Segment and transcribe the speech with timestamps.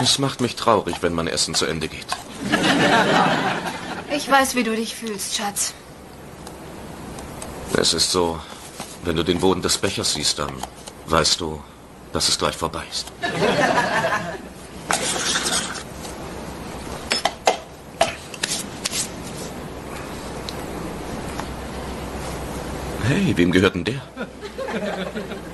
[0.00, 2.06] Es macht mich traurig, wenn mein Essen zu Ende geht.
[4.14, 5.74] Ich weiß, wie du dich fühlst, Schatz.
[7.76, 8.40] Es ist so,
[9.02, 10.52] wenn du den Boden des Bechers siehst, dann
[11.06, 11.62] weißt du,
[12.12, 13.12] dass es gleich vorbei ist.
[23.04, 24.00] Hey, wem gehört denn der?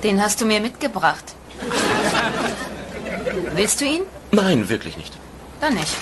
[0.03, 1.35] Den hast du mir mitgebracht.
[3.53, 4.01] Willst du ihn?
[4.35, 5.13] Nein, wirklich nicht.
[5.61, 5.95] Dann nicht.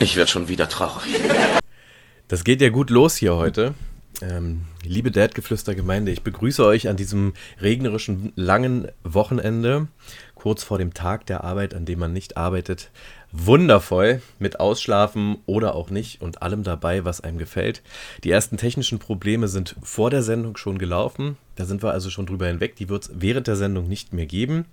[0.00, 1.20] Ich werde schon wieder traurig.
[2.26, 3.74] Das geht ja gut los hier heute.
[4.22, 9.88] Ähm, liebe Dad-Geflüster-Gemeinde, ich begrüße euch an diesem regnerischen, langen Wochenende,
[10.34, 12.90] kurz vor dem Tag der Arbeit, an dem man nicht arbeitet.
[13.32, 17.82] Wundervoll, mit Ausschlafen oder auch nicht und allem dabei, was einem gefällt.
[18.24, 21.36] Die ersten technischen Probleme sind vor der Sendung schon gelaufen.
[21.56, 22.76] Da sind wir also schon drüber hinweg.
[22.76, 24.66] Die wird es während der Sendung nicht mehr geben.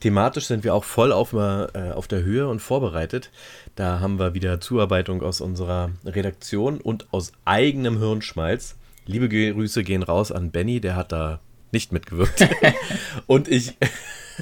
[0.00, 3.30] Thematisch sind wir auch voll auf, äh, auf der Höhe und vorbereitet.
[3.74, 8.76] Da haben wir wieder Zuarbeitung aus unserer Redaktion und aus eigenem Hirnschmalz.
[9.06, 11.40] Liebe Grüße gehen raus an Benny, der hat da
[11.72, 12.48] nicht mitgewirkt.
[13.26, 13.76] und ich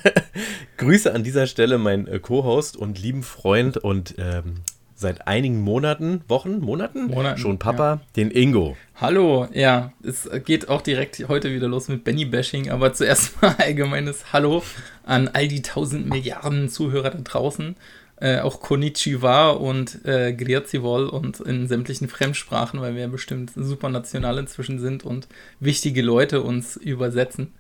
[0.77, 4.57] grüße an dieser Stelle meinen äh, Co-Host und lieben Freund und ähm,
[4.95, 8.01] seit einigen Monaten, Wochen, Monaten, Monaten schon Papa, ja.
[8.17, 8.77] den Ingo.
[8.97, 14.33] Hallo, ja, es geht auch direkt heute wieder los mit Benny-Bashing, aber zuerst mal allgemeines
[14.33, 14.63] Hallo
[15.05, 17.77] an all die tausend Milliarden Zuhörer da draußen.
[18.17, 23.51] Äh, auch Konnichiwa und äh, Grüezi wohl und in sämtlichen Fremdsprachen, weil wir ja bestimmt
[23.57, 25.27] super national inzwischen sind und
[25.59, 27.53] wichtige Leute uns übersetzen.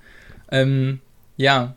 [0.52, 1.00] Ähm,
[1.36, 1.74] ja,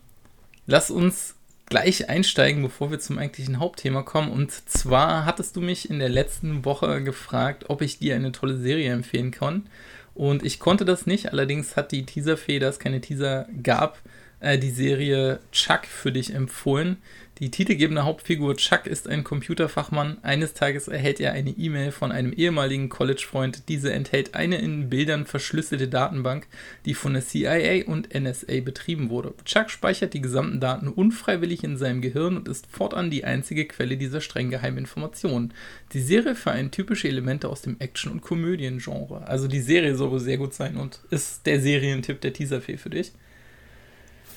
[0.67, 1.36] lass uns
[1.69, 4.31] gleich einsteigen, bevor wir zum eigentlichen Hauptthema kommen.
[4.31, 8.57] Und zwar hattest du mich in der letzten Woche gefragt, ob ich dir eine tolle
[8.57, 9.67] Serie empfehlen kann.
[10.13, 11.31] Und ich konnte das nicht.
[11.31, 13.99] Allerdings hat die Teaserfee, da es keine Teaser gab,
[14.39, 16.97] äh, die Serie Chuck für dich empfohlen.
[17.39, 20.17] Die titelgebende Hauptfigur Chuck ist ein Computerfachmann.
[20.23, 23.69] Eines Tages erhält er eine E-Mail von einem ehemaligen College-Freund.
[23.69, 26.47] Diese enthält eine in Bildern verschlüsselte Datenbank,
[26.85, 29.35] die von der CIA und NSA betrieben wurde.
[29.45, 33.97] Chuck speichert die gesamten Daten unfreiwillig in seinem Gehirn und ist fortan die einzige Quelle
[33.97, 35.53] dieser streng geheimen Informationen.
[35.93, 39.27] Die Serie vereint typische Elemente aus dem Action- und Komödien-Genre.
[39.27, 42.89] Also die Serie soll wohl sehr gut sein und ist der Serientipp der Teaserfee für
[42.89, 43.11] dich.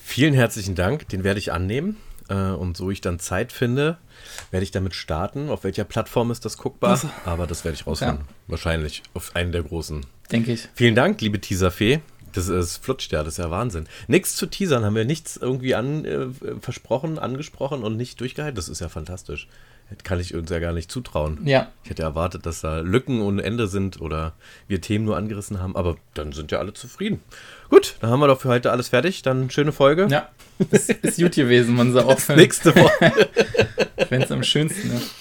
[0.03, 1.97] Vielen herzlichen Dank, den werde ich annehmen.
[2.31, 3.97] Äh, und so ich dann Zeit finde,
[4.51, 5.49] werde ich damit starten.
[5.49, 6.91] Auf welcher Plattform ist das guckbar?
[6.91, 8.25] Also, Aber das werde ich rausfinden.
[8.27, 8.33] Ja.
[8.47, 10.05] Wahrscheinlich auf einen der großen.
[10.31, 10.69] Denke ich.
[10.73, 11.99] Vielen Dank, liebe Teaserfee.
[12.31, 13.87] Das ist flutscht ja, das ist ja Wahnsinn.
[14.07, 16.27] Nichts zu teasern, haben wir nichts irgendwie an, äh,
[16.61, 18.55] versprochen, angesprochen und nicht durchgehalten.
[18.55, 19.49] Das ist ja fantastisch.
[19.93, 21.39] Das kann ich uns ja gar nicht zutrauen.
[21.45, 21.69] Ja.
[21.83, 24.33] Ich hätte erwartet, dass da Lücken ohne Ende sind oder
[24.67, 27.19] wir Themen nur angerissen haben, aber dann sind ja alle zufrieden.
[27.69, 29.21] Gut, dann haben wir doch für heute alles fertig.
[29.21, 30.07] Dann schöne Folge.
[30.09, 30.29] Ja,
[30.71, 32.39] ist, ist gut gewesen, man soll aufhören.
[32.39, 33.11] Nächste Woche.
[34.09, 35.15] Wenn es am schönsten ist.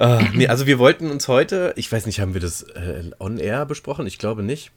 [0.00, 3.38] Uh, nee, also wir wollten uns heute, ich weiß nicht, haben wir das äh, on
[3.38, 4.06] air besprochen?
[4.06, 4.70] Ich glaube nicht.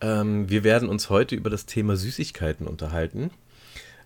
[0.00, 3.30] Ähm, wir werden uns heute über das Thema Süßigkeiten unterhalten.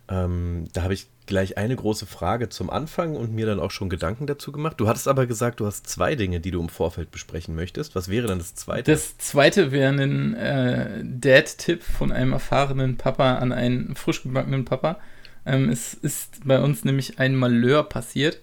[0.09, 3.89] Ähm, da habe ich gleich eine große Frage zum Anfang und mir dann auch schon
[3.89, 4.79] Gedanken dazu gemacht.
[4.79, 7.95] Du hattest aber gesagt, du hast zwei Dinge, die du im Vorfeld besprechen möchtest.
[7.95, 8.91] Was wäre dann das zweite?
[8.91, 14.97] Das zweite wäre ein äh, Dad-Tipp von einem erfahrenen Papa an einen frisch gebackenen Papa.
[15.45, 18.41] Ähm, es ist bei uns nämlich ein Malheur passiert.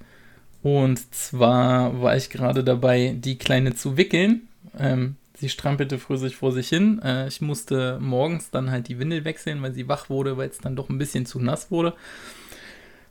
[0.62, 4.48] Und zwar war ich gerade dabei, die Kleine zu wickeln.
[4.78, 7.00] Ähm, sie strampelte fröhlich vor sich hin.
[7.02, 10.58] Äh, ich musste morgens dann halt die Windel wechseln, weil sie wach wurde, weil es
[10.58, 11.94] dann doch ein bisschen zu nass wurde.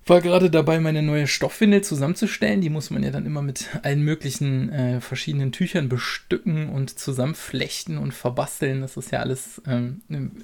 [0.05, 2.61] War gerade dabei, meine neue Stoffwindel zusammenzustellen.
[2.61, 7.97] Die muss man ja dann immer mit allen möglichen äh, verschiedenen Tüchern bestücken und zusammenflechten
[7.97, 8.81] und verbasteln.
[8.81, 10.01] Das ist ja alles ähm,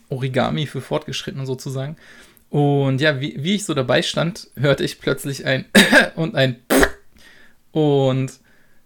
[0.09, 1.95] Origami für Fortgeschrittene sozusagen.
[2.49, 5.65] Und ja, wie, wie ich so dabei stand, hörte ich plötzlich ein
[6.15, 6.57] und ein
[7.71, 8.31] und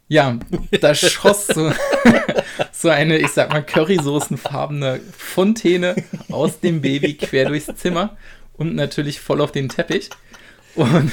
[0.08, 0.40] ja,
[0.82, 1.72] da schoss so,
[2.72, 5.96] so eine, ich sag mal, currysoßenfarbene Fontäne
[6.32, 8.18] aus dem Baby quer durchs Zimmer
[8.54, 10.10] und natürlich voll auf den Teppich.
[10.76, 11.12] Und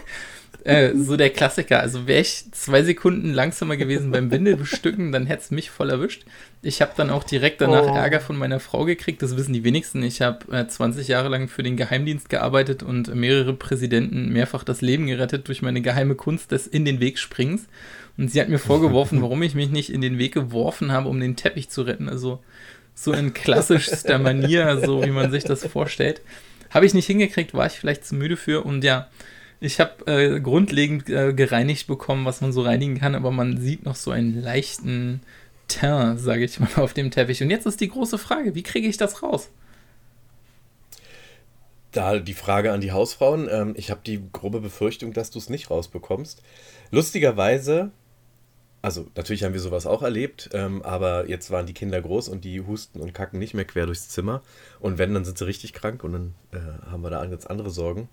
[0.64, 1.80] äh, so der Klassiker.
[1.80, 6.24] Also wäre ich zwei Sekunden langsamer gewesen beim Windelbestücken, dann hätte es mich voll erwischt.
[6.62, 7.94] Ich habe dann auch direkt danach Oh.
[7.94, 9.22] Ärger von meiner Frau gekriegt.
[9.22, 10.02] Das wissen die wenigsten.
[10.02, 14.80] Ich habe äh, 20 Jahre lang für den Geheimdienst gearbeitet und mehrere Präsidenten mehrfach das
[14.80, 17.66] Leben gerettet durch meine geheime Kunst des In den Weg Springens.
[18.18, 21.20] Und sie hat mir vorgeworfen, warum ich mich nicht in den Weg geworfen habe, um
[21.20, 22.08] den Teppich zu retten.
[22.08, 22.40] Also
[22.94, 26.22] so in klassischster Manier, so wie man sich das vorstellt.
[26.70, 29.08] Habe ich nicht hingekriegt, war ich vielleicht zu müde für und ja,
[29.60, 33.84] ich habe äh, grundlegend äh, gereinigt bekommen, was man so reinigen kann, aber man sieht
[33.84, 35.20] noch so einen leichten
[35.68, 37.42] Teint, sage ich mal, auf dem Teppich.
[37.42, 39.50] Und jetzt ist die große Frage, wie kriege ich das raus?
[41.92, 43.48] Da die Frage an die Hausfrauen.
[43.50, 46.42] Ähm, ich habe die grobe Befürchtung, dass du es nicht rausbekommst.
[46.90, 47.90] Lustigerweise,
[48.86, 52.44] also natürlich haben wir sowas auch erlebt, ähm, aber jetzt waren die Kinder groß und
[52.44, 54.42] die husten und kacken nicht mehr quer durchs Zimmer.
[54.78, 57.70] Und wenn, dann sind sie richtig krank und dann äh, haben wir da ganz andere
[57.70, 58.08] Sorgen.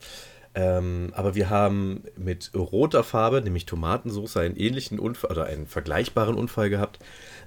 [0.56, 6.34] Ähm, aber wir haben mit roter Farbe, nämlich Tomatensauce, einen ähnlichen Unfall oder einen vergleichbaren
[6.34, 6.98] Unfall gehabt.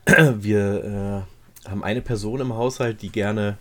[0.39, 1.27] Wir
[1.65, 3.59] äh, haben eine Person im Haushalt, die gerne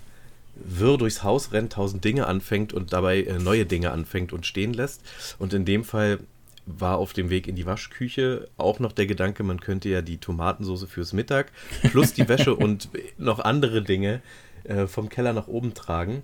[0.53, 4.73] wirr durchs Haus rennt, tausend Dinge anfängt und dabei äh, neue Dinge anfängt und stehen
[4.73, 5.01] lässt.
[5.39, 6.19] Und in dem Fall
[6.65, 10.17] war auf dem Weg in die Waschküche auch noch der Gedanke, man könnte ja die
[10.17, 11.51] Tomatensauce fürs Mittag
[11.91, 14.21] plus die Wäsche und noch andere Dinge
[14.63, 16.23] äh, vom Keller nach oben tragen.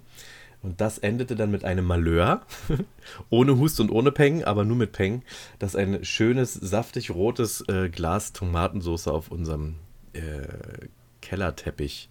[0.63, 2.41] Und das endete dann mit einem Malheur,
[3.29, 5.23] ohne Hust und ohne Peng, aber nur mit Peng,
[5.57, 9.75] dass ein schönes, saftig rotes äh, Glas Tomatensauce auf unserem
[10.13, 10.87] äh,
[11.21, 12.09] Kellerteppich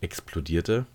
[0.00, 0.86] explodierte.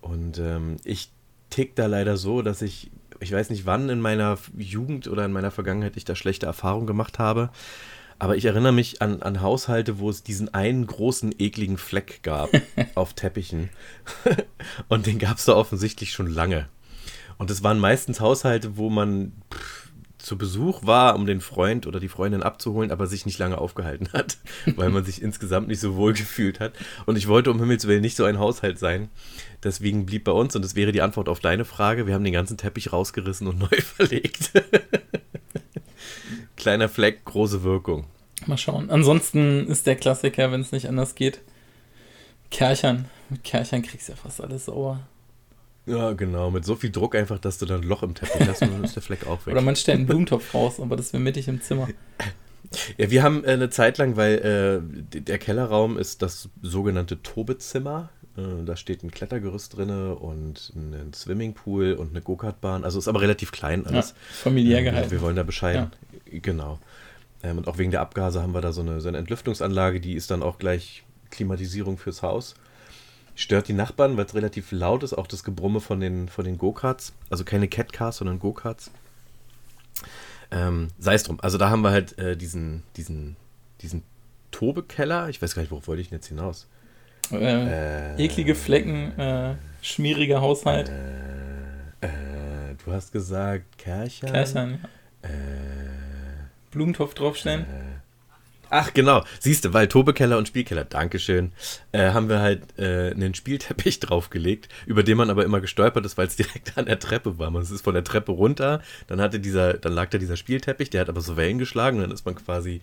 [0.00, 1.10] Und ähm, ich
[1.50, 2.90] tick da leider so, dass ich,
[3.24, 6.86] ich weiß nicht wann in meiner Jugend oder in meiner Vergangenheit ich da schlechte Erfahrungen
[6.86, 7.50] gemacht habe.
[8.18, 12.50] Aber ich erinnere mich an, an Haushalte, wo es diesen einen großen, ekligen Fleck gab
[12.94, 13.70] auf Teppichen.
[14.88, 16.68] und den gab es da offensichtlich schon lange.
[17.38, 19.83] Und es waren meistens Haushalte, wo man pff,
[20.24, 24.08] zu Besuch war, um den Freund oder die Freundin abzuholen, aber sich nicht lange aufgehalten
[24.12, 24.38] hat,
[24.76, 26.72] weil man sich insgesamt nicht so wohl gefühlt hat.
[27.06, 29.10] Und ich wollte um Himmels Willen nicht so ein Haushalt sein.
[29.62, 32.32] Deswegen blieb bei uns, und das wäre die Antwort auf deine Frage, wir haben den
[32.32, 34.52] ganzen Teppich rausgerissen und neu verlegt.
[36.56, 38.06] Kleiner Fleck, große Wirkung.
[38.46, 38.90] Mal schauen.
[38.90, 41.40] Ansonsten ist der Klassiker, wenn es nicht anders geht,
[42.50, 43.06] Kerchern.
[43.30, 45.00] Mit Kerchern kriegst du ja fast alles sauer.
[45.86, 46.50] Ja, genau.
[46.50, 48.84] Mit so viel Druck einfach, dass du dann ein Loch im Teppich hast und dann
[48.84, 49.52] ist der Fleck auch weg.
[49.52, 51.88] Oder man stellt einen Blumentopf raus, aber das wäre mittig im Zimmer.
[52.96, 54.82] Ja, wir haben äh, eine Zeit lang, weil
[55.14, 58.08] äh, der Kellerraum ist das sogenannte Tobezimmer.
[58.36, 62.82] Äh, da steht ein Klettergerüst drin und ein Swimmingpool und eine Go-Kart-Bahn.
[62.82, 64.10] Also ist aber relativ klein alles.
[64.10, 65.10] Ja, familiär äh, gehalten.
[65.10, 65.92] Wir wollen da bescheiden.
[66.32, 66.38] Ja.
[66.40, 66.80] Genau.
[67.42, 70.14] Ähm, und auch wegen der Abgase haben wir da so eine, so eine Entlüftungsanlage, die
[70.14, 72.54] ist dann auch gleich Klimatisierung fürs Haus.
[73.36, 76.56] Stört die Nachbarn, weil es relativ laut ist, auch das Gebrumme von den, von den
[76.56, 77.12] Go-Karts.
[77.30, 78.90] Also keine Catcars, sondern Go-Karts.
[80.50, 81.40] Ähm, Sei es drum.
[81.40, 83.36] Also da haben wir halt äh, diesen, diesen,
[83.80, 84.02] diesen
[84.52, 85.28] Tobekeller.
[85.28, 86.68] Ich weiß gar nicht, worauf wollte ich denn jetzt hinaus?
[87.32, 90.90] Äh, äh, eklige Flecken, äh, schmieriger Haushalt.
[90.90, 92.10] Äh, äh,
[92.84, 94.30] du hast gesagt Kerchern.
[94.30, 95.30] Kerchern, ja.
[96.70, 97.66] Blumentopf draufstellen.
[98.76, 99.22] Ach, genau.
[99.38, 101.52] Siehst du, weil Tobekeller und Spielkeller, Dankeschön,
[101.92, 106.18] äh, haben wir halt äh, einen Spielteppich draufgelegt, über den man aber immer gestolpert ist,
[106.18, 107.52] weil es direkt an der Treppe war.
[107.52, 111.02] Man ist von der Treppe runter, dann hatte dieser, dann lag da dieser Spielteppich, der
[111.02, 112.80] hat aber so Wellen geschlagen und dann ist man quasi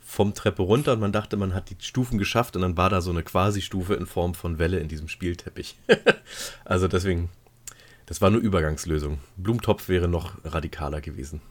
[0.00, 3.02] vom Treppe runter und man dachte, man hat die Stufen geschafft und dann war da
[3.02, 5.76] so eine Quasi-Stufe in Form von Welle in diesem Spielteppich.
[6.64, 7.28] also deswegen,
[8.06, 9.18] das war nur Übergangslösung.
[9.36, 11.42] Blumentopf wäre noch radikaler gewesen.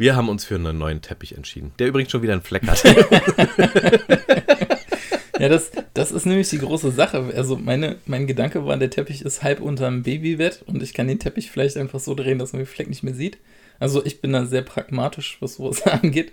[0.00, 2.82] Wir haben uns für einen neuen Teppich entschieden, der übrigens schon wieder einen Fleck hat.
[5.38, 7.30] ja, das, das ist nämlich die große Sache.
[7.36, 11.18] Also meine, mein Gedanke war, der Teppich ist halb unterm Babybett und ich kann den
[11.18, 13.36] Teppich vielleicht einfach so drehen, dass man den Fleck nicht mehr sieht.
[13.78, 16.32] Also ich bin da sehr pragmatisch, was sowas angeht.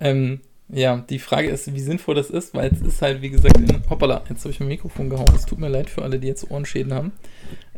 [0.00, 0.40] Ähm,
[0.70, 3.82] ja, die Frage ist, wie sinnvoll das ist, weil es ist halt, wie gesagt, in,
[3.90, 5.34] hoppala, jetzt habe ich mein Mikrofon gehauen.
[5.36, 7.12] Es tut mir leid für alle, die jetzt Ohrenschäden haben.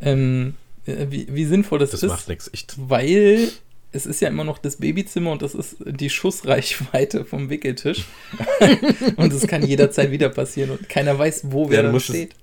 [0.00, 0.55] Ähm,
[0.87, 2.09] äh, wie, wie sinnvoll das, das ist.
[2.09, 2.76] Das macht nichts.
[2.76, 3.50] Weil
[3.95, 8.05] es ist ja immer noch das Babyzimmer und das ist die Schussreichweite vom Wickeltisch.
[9.17, 12.35] und es kann jederzeit wieder passieren und keiner weiß, wo wer ja, da steht.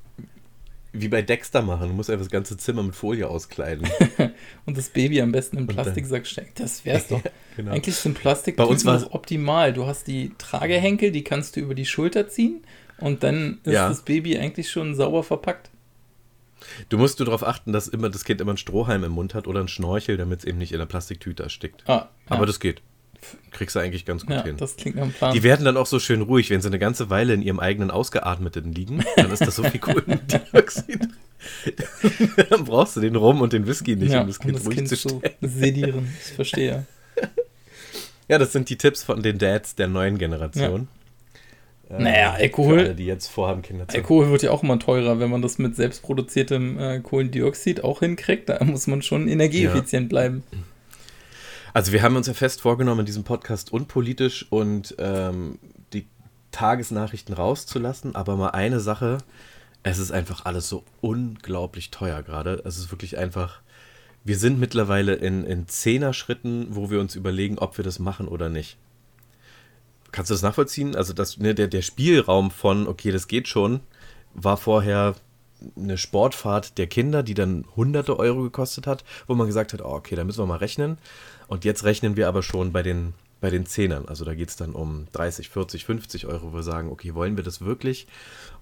[0.93, 3.87] Wie bei Dexter machen, du musst einfach das ganze Zimmer mit Folie auskleiden.
[4.65, 6.51] und das Baby am besten im Plastiksack stecken.
[6.55, 7.21] Das wär's doch.
[7.57, 7.71] genau.
[7.71, 9.73] Eigentlich sind Plastik bei uns war optimal.
[9.73, 12.63] Du hast die Tragehenkel, die kannst du über die Schulter ziehen
[12.97, 13.89] und dann ist ja.
[13.89, 15.69] das Baby eigentlich schon sauber verpackt.
[16.89, 19.47] Du musst nur darauf achten, dass immer das Kind immer einen Strohhalm im Mund hat
[19.47, 21.83] oder einen Schnorchel, damit es eben nicht in der Plastiktüte erstickt.
[21.87, 22.81] Ah, Aber das geht.
[23.51, 24.57] Kriegst du eigentlich ganz gut ja, hin.
[24.57, 25.33] Das klingt am Plan.
[25.33, 27.91] Die werden dann auch so schön ruhig, wenn sie eine ganze Weile in ihrem eigenen
[27.91, 29.03] Ausgeatmeten liegen.
[29.15, 31.07] Dann ist das so viel Kohlendioxid.
[32.49, 34.65] dann brauchst du den Rum und den Whisky nicht, ja, um das Kind um das
[34.65, 34.95] ruhig kind zu.
[34.95, 36.85] So sedieren, ich verstehe.
[38.27, 40.81] Ja, das sind die Tipps von den Dads der neuen Generation.
[40.83, 41.00] Ja.
[41.97, 42.79] Naja, Alkohol.
[42.79, 45.57] Alle, die jetzt vorhaben, Kinder zu Alkohol wird ja auch immer teurer, wenn man das
[45.57, 48.49] mit selbstproduziertem äh, Kohlendioxid auch hinkriegt.
[48.49, 50.09] Da muss man schon energieeffizient ja.
[50.09, 50.43] bleiben.
[51.73, 55.59] Also, wir haben uns ja fest vorgenommen, in diesem Podcast unpolitisch und ähm,
[55.93, 56.05] die
[56.51, 59.19] Tagesnachrichten rauszulassen, aber mal eine Sache
[59.83, 62.61] es ist einfach alles so unglaublich teuer gerade.
[62.65, 63.61] Es ist wirklich einfach.
[64.23, 68.49] Wir sind mittlerweile in, in Zehner-Schritten, wo wir uns überlegen, ob wir das machen oder
[68.49, 68.77] nicht.
[70.11, 70.95] Kannst du das nachvollziehen?
[70.95, 73.81] Also das, ne, der, der Spielraum von, okay, das geht schon,
[74.33, 75.15] war vorher
[75.77, 79.93] eine Sportfahrt der Kinder, die dann hunderte Euro gekostet hat, wo man gesagt hat, oh,
[79.93, 80.97] okay, da müssen wir mal rechnen.
[81.47, 84.07] Und jetzt rechnen wir aber schon bei den, bei den Zehnern.
[84.07, 87.37] Also da geht es dann um 30, 40, 50 Euro, wo wir sagen, okay, wollen
[87.37, 88.07] wir das wirklich?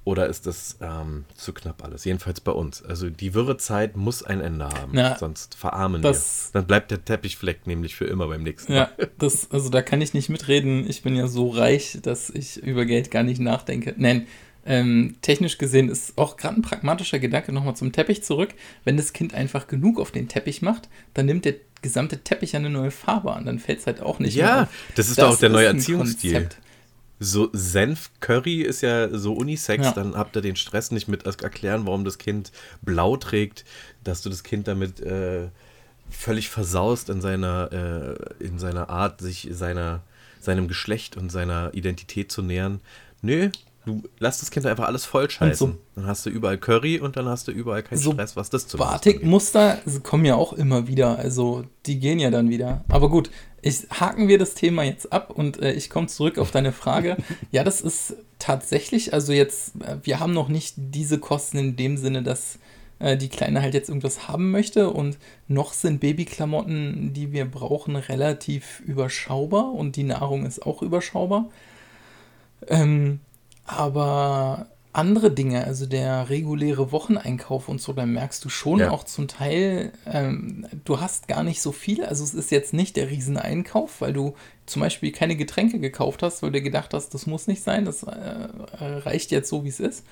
[0.09, 2.03] Oder ist das ähm, zu knapp alles?
[2.03, 2.81] Jedenfalls bei uns.
[2.83, 6.59] Also die Wirrezeit muss ein Ende haben, Na, sonst verarmen das- wir.
[6.59, 9.09] Dann bleibt der Teppichfleck nämlich für immer beim nächsten Ja, Mal.
[9.19, 10.89] das, also da kann ich nicht mitreden.
[10.89, 13.93] Ich bin ja so reich, dass ich über Geld gar nicht nachdenke.
[13.97, 14.25] Nein,
[14.65, 18.49] ähm, technisch gesehen ist auch gerade ein pragmatischer Gedanke nochmal zum Teppich zurück.
[18.85, 22.69] Wenn das Kind einfach genug auf den Teppich macht, dann nimmt der gesamte Teppich eine
[22.71, 23.45] neue Farbe an.
[23.45, 26.33] Dann fällt es halt auch nicht mehr Ja, das ist doch auch der neue Erziehungsstil.
[26.33, 26.57] Konzept.
[27.19, 29.91] So Senf-Curry ist ja so Unisex, Ja.
[29.91, 33.65] dann habt ihr den Stress nicht mit erklären, warum das Kind blau trägt,
[34.03, 35.49] dass du das Kind damit äh,
[36.09, 40.01] völlig versaust in seiner, äh, in seiner Art, sich seiner,
[40.39, 42.79] seinem Geschlecht und seiner Identität zu nähern.
[43.21, 43.49] Nö,
[43.89, 45.55] du lass das Kind einfach alles vollscheißen.
[45.71, 48.49] So- Dann hast du überall Curry und dann hast du überall keinen So Stress, was
[48.49, 48.77] das zu.
[48.77, 52.83] Batikmuster kommen ja auch immer wieder, also die gehen ja dann wieder.
[52.89, 53.29] Aber gut,
[53.61, 57.17] ich, haken wir das Thema jetzt ab und äh, ich komme zurück auf deine Frage.
[57.51, 61.97] ja, das ist tatsächlich, also jetzt, äh, wir haben noch nicht diese Kosten in dem
[61.97, 62.57] Sinne, dass
[62.99, 65.17] äh, die Kleine halt jetzt irgendwas haben möchte und
[65.49, 71.49] noch sind Babyklamotten, die wir brauchen, relativ überschaubar und die Nahrung ist auch überschaubar.
[72.67, 73.19] Ähm,
[73.69, 78.89] aber andere Dinge, also der reguläre Wocheneinkauf und so, da merkst du schon Ja.
[78.91, 82.03] auch zum Teil, ähm, du hast gar nicht so viel.
[82.03, 84.33] Also es ist jetzt nicht der Rieseneinkauf, weil du
[84.65, 88.01] zum Beispiel keine Getränke gekauft hast, weil du gedacht hast, das muss nicht sein, das
[88.03, 88.09] äh,
[88.79, 90.03] reicht jetzt so, wie es ist.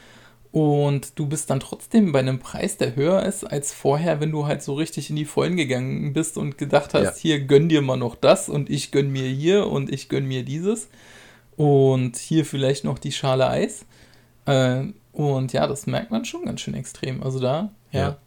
[0.51, 4.45] Und du bist dann trotzdem bei einem Preis, der höher ist als vorher, wenn du
[4.47, 7.21] halt so richtig in die Vollen gegangen bist und gedacht hast, Ja.
[7.21, 10.43] hier gönn dir mal noch das und ich gönn mir hier und ich gönn mir
[10.43, 10.87] dieses.
[11.57, 13.85] Und hier vielleicht noch die Schale Eis.
[14.45, 17.21] Äh, und ja, das merkt man schon ganz schön extrem.
[17.23, 17.99] Also da, ja.
[17.99, 18.17] Ja.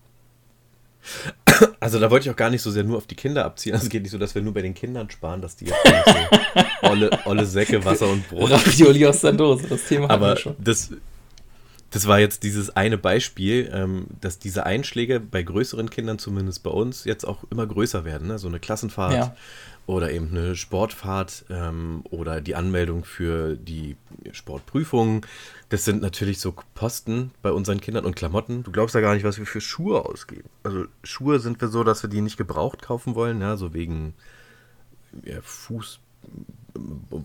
[1.78, 3.72] Also da wollte ich auch gar nicht so sehr nur auf die Kinder abziehen.
[3.72, 5.78] Also es geht nicht so, dass wir nur bei den Kindern sparen, dass die jetzt
[6.06, 8.50] so olle, olle Säcke, Wasser und Brot.
[8.50, 10.56] Ravioli aus der Dose, das Thema hatten Aber wir schon.
[10.58, 10.90] das,
[11.90, 16.70] das war jetzt dieses eine Beispiel, ähm, dass diese Einschläge bei größeren Kindern, zumindest bei
[16.70, 18.28] uns, jetzt auch immer größer werden.
[18.28, 18.38] Ne?
[18.38, 19.37] So eine Klassenfahrt Ja.
[19.87, 23.96] Oder eben eine Sportfahrt ähm, oder die Anmeldung für die
[24.32, 25.22] Sportprüfungen.
[25.68, 28.62] Das sind natürlich so Posten bei unseren Kindern und Klamotten.
[28.62, 30.49] Du glaubst ja gar nicht, was wir für Schuhe ausgeben.
[30.62, 34.14] Also Schuhe sind wir so, dass wir die nicht gebraucht kaufen wollen, ja, so wegen
[35.25, 35.99] ja, Fuß,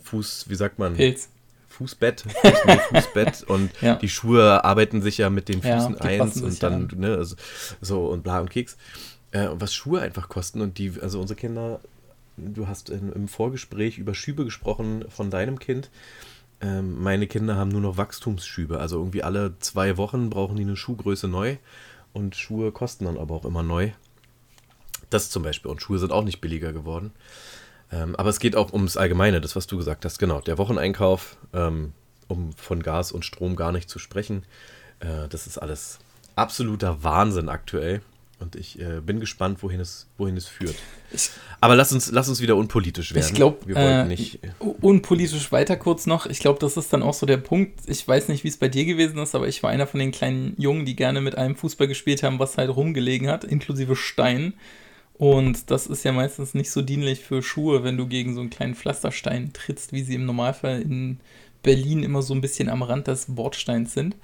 [0.03, 0.95] Fuß, wie sagt man?
[0.95, 1.29] Pilz.
[1.69, 3.95] Fußbett, Fuß, Fußbett und Ja.
[3.95, 7.15] die Schuhe arbeiten sich ja mit den Ja, Füßen die eins und dann, ja ne,
[7.17, 7.35] also,
[7.81, 8.77] so und bla und Keks.
[9.31, 11.81] Äh, was Schuhe einfach kosten und die, also unsere Kinder,
[12.37, 15.89] du hast in, im Vorgespräch über Schübe gesprochen von deinem Kind.
[16.61, 20.77] Ähm, meine Kinder haben nur noch Wachstumsschübe, also irgendwie alle zwei Wochen brauchen die eine
[20.77, 21.57] Schuhgröße neu
[22.13, 23.91] und Schuhe kosten dann aber auch immer neu.
[25.09, 25.69] Das zum Beispiel.
[25.69, 27.11] Und Schuhe sind auch nicht billiger geworden.
[27.91, 30.17] Ähm, aber es geht auch ums Allgemeine, das, was du gesagt hast.
[30.17, 31.93] Genau, der Wocheneinkauf, ähm,
[32.27, 34.43] um von Gas und Strom gar nicht zu sprechen.
[34.99, 35.99] Äh, das ist alles
[36.35, 38.01] absoluter Wahnsinn aktuell.
[38.45, 40.75] Und ich äh, bin gespannt, wohin es, wohin es führt.
[41.11, 43.25] Ich- aber lass uns, lass uns wieder unpolitisch werden.
[43.27, 44.39] Ich glaube, wir wollten äh, nicht.
[44.81, 46.27] unpolitisch weiter kurz noch.
[46.27, 47.79] Ich glaube, das ist dann auch so der Punkt.
[47.87, 50.11] Ich weiß nicht, wie es bei dir gewesen ist, aber ich war einer von den
[50.11, 54.53] kleinen Jungen, die gerne mit einem Fußball gespielt haben, was halt rumgelegen hat, inklusive Stein.
[55.17, 58.51] Und das ist ja meistens nicht so dienlich für Schuhe, wenn du gegen so einen
[58.51, 61.19] kleinen Pflasterstein trittst, wie sie im Normalfall in
[61.63, 64.15] Berlin immer so ein bisschen am Rand des Bordsteins sind.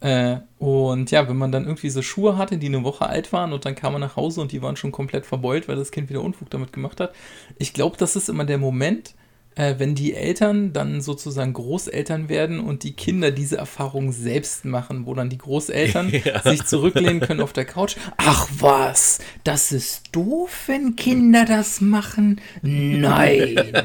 [0.00, 3.52] Äh, und ja, wenn man dann irgendwie so Schuhe hatte, die eine Woche alt waren
[3.52, 6.10] und dann kam man nach Hause und die waren schon komplett verbeult, weil das Kind
[6.10, 7.14] wieder Unfug damit gemacht hat.
[7.58, 9.14] Ich glaube, das ist immer der Moment,
[9.54, 15.06] äh, wenn die Eltern dann sozusagen Großeltern werden und die Kinder diese Erfahrung selbst machen,
[15.06, 16.42] wo dann die Großeltern Ja.
[16.42, 17.96] sich zurücklehnen können auf der Couch.
[18.18, 22.40] Ach was, das ist doof, wenn Kinder das machen?
[22.62, 23.56] Nein.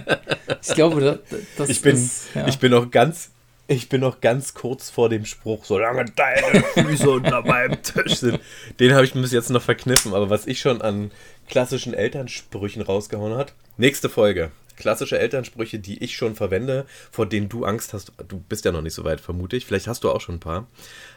[0.64, 2.48] Ich glaube, das, das Ich bin, ist, ja.
[2.48, 3.31] ich bin noch ganz,
[3.72, 8.40] ich bin noch ganz kurz vor dem Spruch, solange deine Füße unter meinem Tisch sind.
[8.80, 11.12] Den habe ich mir bis jetzt noch verkniffen, aber was ich schon an
[11.48, 13.54] klassischen Elternsprüchen rausgehauen hat.
[13.78, 14.52] Nächste Folge.
[14.76, 18.12] Klassische Elternsprüche, die ich schon verwende, vor denen du Angst hast.
[18.28, 19.66] Du bist ja noch nicht so weit, vermute ich.
[19.66, 20.68] Vielleicht hast du auch schon ein paar.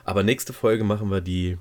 [0.04, 1.58] Aber nächste Folge machen wir die,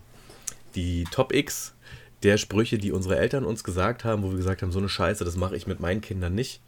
[0.76, 1.74] die Top X
[2.22, 5.26] der Sprüche, die unsere Eltern uns gesagt haben, wo wir gesagt haben, so eine Scheiße,
[5.26, 6.62] das mache ich mit meinen Kindern nicht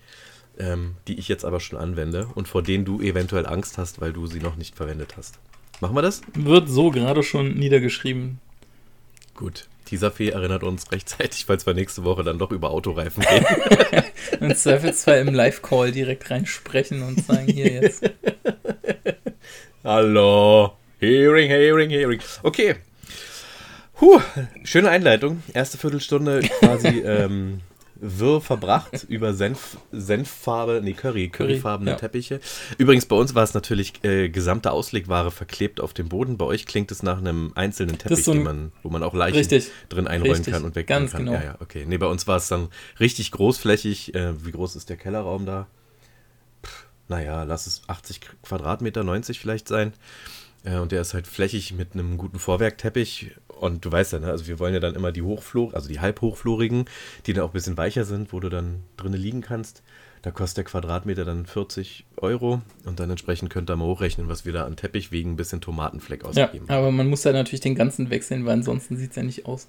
[0.60, 4.14] ähm, die ich jetzt aber schon anwende und vor denen du eventuell Angst hast, weil
[4.14, 5.40] du sie noch nicht verwendet hast.
[5.82, 6.22] Machen wir das?
[6.34, 8.40] Wird so gerade schon niedergeschrieben.
[9.36, 9.68] Gut.
[9.86, 13.46] Tesafee erinnert uns rechtzeitig, falls wir nächste Woche dann doch über Autoreifen reden.
[14.42, 18.04] Im Zweifelsfall im Live-Call direkt reinsprechen und sagen, hier jetzt.
[19.84, 20.74] Hallo.
[21.00, 22.20] Hearing, hearing, hearing.
[22.42, 22.76] Okay.
[23.94, 24.20] Puh,
[24.64, 25.44] schöne Einleitung.
[25.54, 27.62] Erste Viertelstunde quasi ähm,
[27.96, 31.98] wirr verbracht über Senf, Senffarbe, nee, Curry, curryfarbene ja.
[31.98, 32.40] Teppiche.
[32.78, 36.38] Übrigens, bei uns war es natürlich äh, gesamte Auslegware verklebt auf dem Boden.
[36.38, 39.38] Bei euch klingt es nach einem einzelnen Teppich, so ein- man, wo man auch Leichen
[39.38, 39.72] Richtig.
[39.90, 40.54] drin einrollen Richtig.
[40.54, 41.26] kann und Ganz kann.
[41.26, 41.34] genau.
[41.38, 41.86] Ja, ja, okay.
[41.88, 44.14] Nee, bei uns war es dann richtig großflächig.
[44.16, 45.68] Äh, wie groß ist der Kellerraum da?
[46.66, 49.94] Pff, naja, lass es 80 Quadratmeter, 90 vielleicht sein.
[50.64, 53.32] Äh, und der ist halt flächig mit einem guten Vorwerkteppich.
[53.60, 56.00] Und du weißt ja, ne, also wir wollen ja dann immer die Hochflur, also die
[56.00, 56.86] halbhochflurigen,
[57.26, 59.82] die dann auch ein bisschen weicher sind, wo du dann drinnen liegen kannst.
[60.22, 64.44] Da kostet der Quadratmeter dann 40 Euro und dann entsprechend könnt ihr mal hochrechnen, was
[64.44, 66.66] wir da an Teppich wegen ein bisschen Tomatenfleck Ja, ausgeben.
[66.68, 69.68] aber man muss ja natürlich den ganzen wechseln, weil ansonsten sieht es ja nicht aus.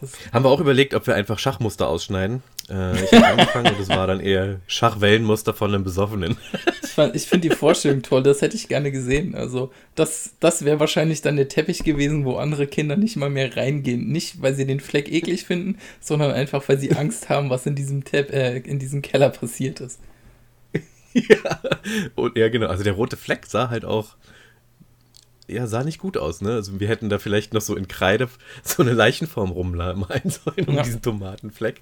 [0.00, 2.42] Das, Haben wir auch überlegt, ob wir einfach Schachmuster ausschneiden.
[2.68, 6.36] Äh, ich habe angefangen und es war dann eher Schachwellenmuster von einem Besoffenen.
[6.82, 9.34] ich fand- ich finde die Vorstellung toll, das hätte ich gerne gesehen.
[9.34, 13.56] Also, das, das wäre wahrscheinlich dann der Teppich gewesen, wo andere Kinder nicht mal mehr
[13.56, 14.08] reingehen.
[14.08, 17.74] Nicht, weil sie den Fleck eklig finden, sondern einfach, weil sie Angst haben, was in
[17.74, 20.00] diesem, Tepp, äh, in diesem Keller passiert ist.
[21.14, 21.60] ja.
[22.14, 22.66] Und ja, genau.
[22.66, 24.16] Also der rote Fleck sah halt auch.
[25.48, 26.52] Ja, sah nicht gut aus, ne?
[26.52, 28.28] Also wir hätten da vielleicht noch so in Kreide
[28.62, 30.82] so eine Leichenform rummalen sollen um Ja.
[30.82, 31.80] diesen Tomatenfleck.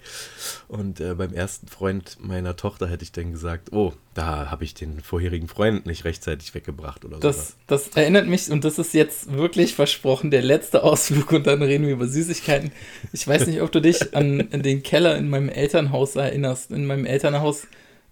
[0.69, 4.75] Und äh, beim ersten Freund meiner Tochter hätte ich dann gesagt, oh, da habe ich
[4.75, 7.21] den vorherigen Freund nicht rechtzeitig weggebracht oder so.
[7.21, 11.61] Das, das erinnert mich, und das ist jetzt wirklich versprochen, der letzte Ausflug und dann
[11.61, 12.71] reden wir über Süßigkeiten.
[13.13, 16.71] Ich weiß nicht, ob du dich an, an den Keller in meinem Elternhaus erinnerst.
[16.71, 17.67] In meinem Elternhaus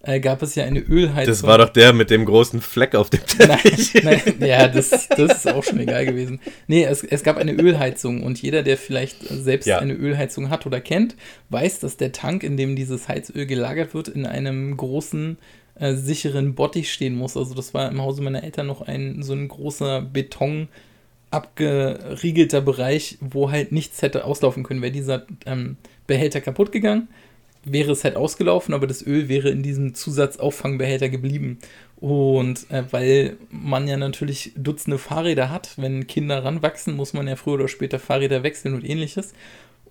[0.05, 1.25] äh, gab es ja eine Ölheizung.
[1.25, 4.03] Das war doch der mit dem großen Fleck auf dem Nein, Teppich.
[4.03, 6.39] nein, ja, das, das ist auch schon egal gewesen.
[6.67, 9.79] Nee, es, es gab eine Ölheizung und jeder, der vielleicht selbst Ja.
[9.79, 11.15] eine Ölheizung hat oder kennt,
[11.49, 15.37] weiß, dass der Tank, in dem dieses Heizöl gelagert wird, in einem großen,
[15.79, 17.35] äh, sicheren Bottich stehen muss.
[17.35, 20.69] Also das war im Hause meiner Eltern noch ein so ein großer Beton
[21.31, 24.81] abgeriegelter Bereich, wo halt nichts hätte auslaufen können.
[24.81, 27.07] Wäre dieser ähm, Behälter kaputt gegangen,
[27.65, 31.59] wäre es halt ausgelaufen, aber das Öl wäre in diesem Zusatzauffangbehälter geblieben.
[31.97, 37.35] Und äh, weil man ja natürlich Dutzende Fahrräder hat, wenn Kinder ranwachsen, muss man ja
[37.35, 39.33] früher oder später Fahrräder wechseln und ähnliches.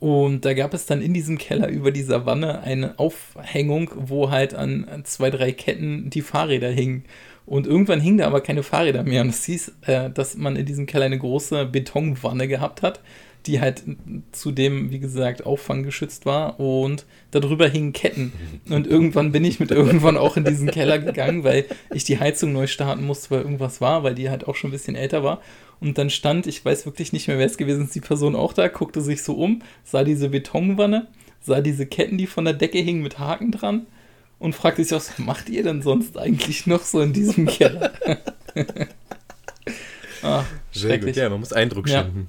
[0.00, 4.54] Und da gab es dann in diesem Keller über dieser Wanne eine Aufhängung, wo halt
[4.54, 7.04] an, zwei, drei Ketten die Fahrräder hingen.
[7.46, 9.22] Und irgendwann hingen da aber keine Fahrräder mehr.
[9.22, 13.00] Und das hieß, äh, dass man in diesem Keller eine große Betonwanne gehabt hat,
[13.46, 13.82] die halt
[14.32, 16.58] zudem, wie gesagt, auffanggeschützt war.
[16.58, 18.32] Und darüber hingen Ketten.
[18.68, 22.52] Und irgendwann bin ich mit irgendwann auch in diesen Keller gegangen, weil ich die Heizung
[22.52, 25.40] neu starten musste, weil irgendwas war, weil die halt auch schon ein bisschen älter war.
[25.80, 28.52] Und dann stand, ich weiß wirklich nicht mehr, wer es gewesen ist, die Person auch
[28.52, 31.08] da, guckte sich so um, sah diese Betonwanne,
[31.40, 33.86] sah diese Ketten, die von der Decke hingen mit Haken dran
[34.38, 37.92] und fragte sich, was macht ihr denn sonst eigentlich noch so in diesem Keller?
[40.22, 42.04] ah, Sehr gut, ja, man muss Eindruck Ja.
[42.04, 42.28] schinden.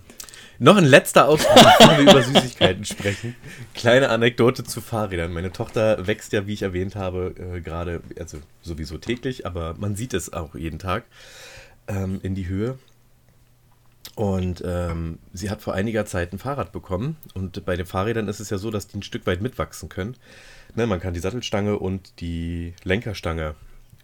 [0.59, 3.35] Noch ein letzter Ausflug, bevor wir über Süßigkeiten sprechen.
[3.73, 5.33] Kleine Anekdote zu Fahrrädern.
[5.33, 9.95] Meine Tochter wächst ja, wie ich erwähnt habe, äh, gerade, also sowieso täglich, aber man
[9.95, 11.03] sieht es auch jeden Tag
[11.87, 12.77] ähm, in die Höhe.
[14.15, 17.17] Und ähm, sie hat vor einiger Zeit ein Fahrrad bekommen.
[17.33, 20.15] Und bei den Fahrrädern ist es ja so, dass die ein Stück weit mitwachsen können.
[20.73, 23.55] Ne, man kann die Sattelstange und die Lenkerstange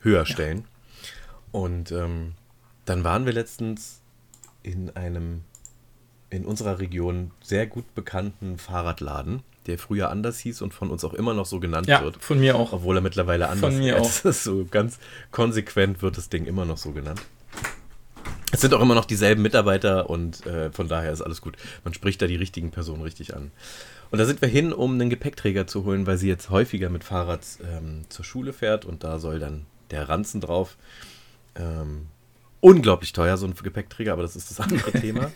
[0.02, 0.66] höher stellen.
[1.52, 2.34] Und ähm,
[2.86, 4.02] dann waren wir letztens
[4.64, 5.44] in einem
[6.32, 11.14] in unserer Region sehr gut bekannten Fahrradladen, der früher anders hieß und von uns auch
[11.14, 12.18] immer noch so genannt Ja, wird.
[12.24, 12.74] von mir auch.
[12.74, 14.26] Obwohl er mittlerweile anders mir ist.
[14.26, 14.98] Ist so ganz
[15.32, 17.22] konsequent wird das Ding immer noch so genannt.
[18.54, 21.56] Es sind auch immer noch dieselben Mitarbeiter und äh, von daher ist alles gut.
[21.86, 23.52] Man spricht da die richtigen Personen richtig an.
[24.10, 27.06] Und da sind wir hin, um einen Gepäckträger zu holen, weil sie jetzt häufiger mit
[27.06, 30.76] Fahrrad ähm, zur Schule fährt und da soll dann der Ranzen drauf.
[31.56, 32.08] Ähm,
[32.62, 35.32] unglaublich teuer, so ein Gepäckträger, aber das ist das andere Thema.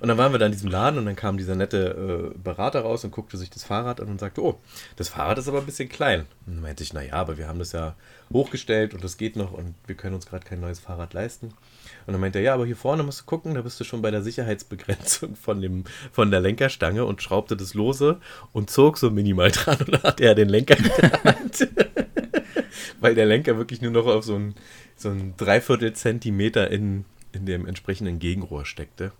[0.00, 2.80] Und dann waren wir da in diesem Laden und dann kam dieser nette äh, Berater
[2.80, 4.58] raus und guckte sich das Fahrrad an und sagte, oh,
[4.96, 6.26] das Fahrrad ist aber ein bisschen klein.
[6.46, 7.94] Und dann meinte ich, naja, aber wir haben das ja
[8.32, 11.54] hochgestellt und das geht noch und wir können uns gerade kein neues Fahrrad leisten.
[12.06, 14.02] Und dann meinte er, ja, aber hier vorne musst du gucken, da bist du schon
[14.02, 18.20] bei der Sicherheitsbegrenzung von, dem, von der Lenkerstange und schraubte das lose
[18.52, 21.68] und zog so minimal dran und dann hatte er den Lenker in der Hand.
[23.00, 24.54] Weil der Lenker wirklich nur noch auf so ein,
[24.96, 29.12] so ein Dreiviertel Zentimeter in, in dem entsprechenden Gegenrohr steckte.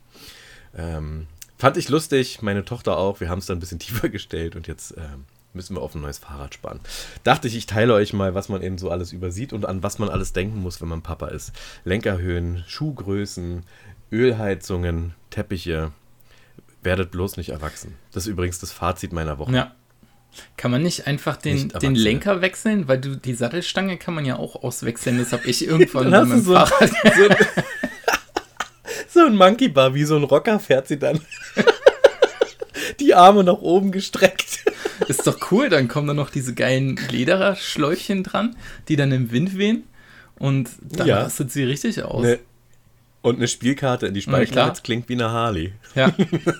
[0.76, 1.26] Ähm,
[1.58, 3.20] fand ich lustig, meine Tochter auch.
[3.20, 6.02] Wir haben es dann ein bisschen tiefer gestellt und jetzt ähm, Müssen wir auf ein
[6.02, 6.80] neues Fahrrad sparen.
[7.22, 10.00] Dachte ich, ich teile euch mal, was man eben so alles übersieht und an was
[10.00, 11.52] man alles denken muss, wenn man Papa ist.
[11.84, 13.62] Lenkerhöhen, Schuhgrößen,
[14.10, 15.92] Ölheizungen, Teppiche.
[16.82, 17.94] Werdet bloß nicht erwachsen.
[18.10, 19.52] Das ist übrigens das Fazit meiner Woche.
[19.52, 19.74] Ja.
[20.56, 21.94] Kann man nicht einfach den, Nicht den.
[21.94, 22.88] Lenker wechseln?
[22.88, 25.18] Weil du die Sattelstange kann man ja auch auswechseln.
[25.18, 26.90] Das habe ich irgendwann Dann meinem so, Fahrrad.
[29.10, 31.20] so, so ein Monkey Bar, wie so ein Rocker fährt sie dann.
[33.00, 34.64] Die Arme nach oben gestreckt.
[35.08, 38.56] Ist doch cool, dann kommen da noch diese geilen Lederschläufchen dran,
[38.88, 39.84] die dann im Wind wehen.
[40.38, 41.22] Und dann Ja.
[41.22, 42.22] rastet sie richtig aus.
[42.22, 42.38] Ne,
[43.24, 44.44] und eine Spielkarte in die klar.
[44.44, 45.72] Speichelnetz klingt wie eine Harley.
[45.94, 46.12] Ja,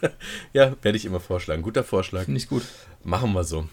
[0.55, 1.61] Ja, werde ich immer vorschlagen.
[1.61, 2.25] Guter Vorschlag.
[2.25, 2.63] finde ich gut.
[3.03, 3.69] Machen wir so.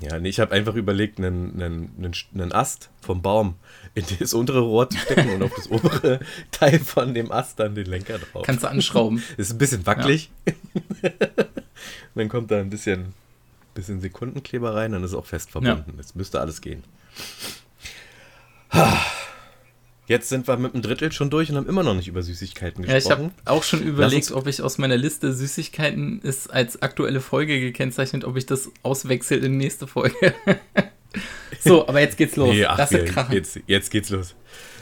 [0.00, 3.56] Ja, nee, ich habe einfach überlegt, einen, einen, einen, einen Ast vom Baum
[3.94, 6.20] in das untere Rohr zu stecken und auf das obere
[6.52, 8.46] Teil von dem Ast dann den Lenker drauf.
[8.46, 9.24] Kannst du anschrauben.
[9.36, 10.30] ist ein bisschen wackelig.
[12.14, 13.06] dann kommt da ein bisschen,
[13.74, 15.94] bisschen Sekundenkleber rein, dann ist es auch fest verbunden.
[15.96, 16.84] Jetzt müsste alles gehen.
[20.10, 22.82] Jetzt sind wir mit einem Drittel schon durch und haben immer noch nicht über Süßigkeiten
[22.82, 23.32] Ja, ich habe gesprochen.
[23.44, 28.36] auch schon überlegt, ob ich aus meiner Liste Süßigkeiten ist als aktuelle Folge gekennzeichnet, ob
[28.36, 30.34] ich das auswechsel in die nächste Folge.
[31.60, 32.50] so, aber jetzt geht's los.
[32.52, 33.32] Nee, ach, Lass wir- es krachen.
[33.36, 34.34] Jetzt, jetzt geht's los.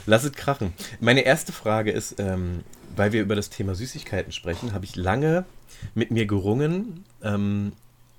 [0.07, 0.73] Lass es krachen.
[0.99, 2.61] Meine erste Frage ist, ähm,
[2.95, 5.45] weil wir über das Thema Süßigkeiten sprechen, habe ich lange
[5.93, 7.73] mit mir gerungen ähm,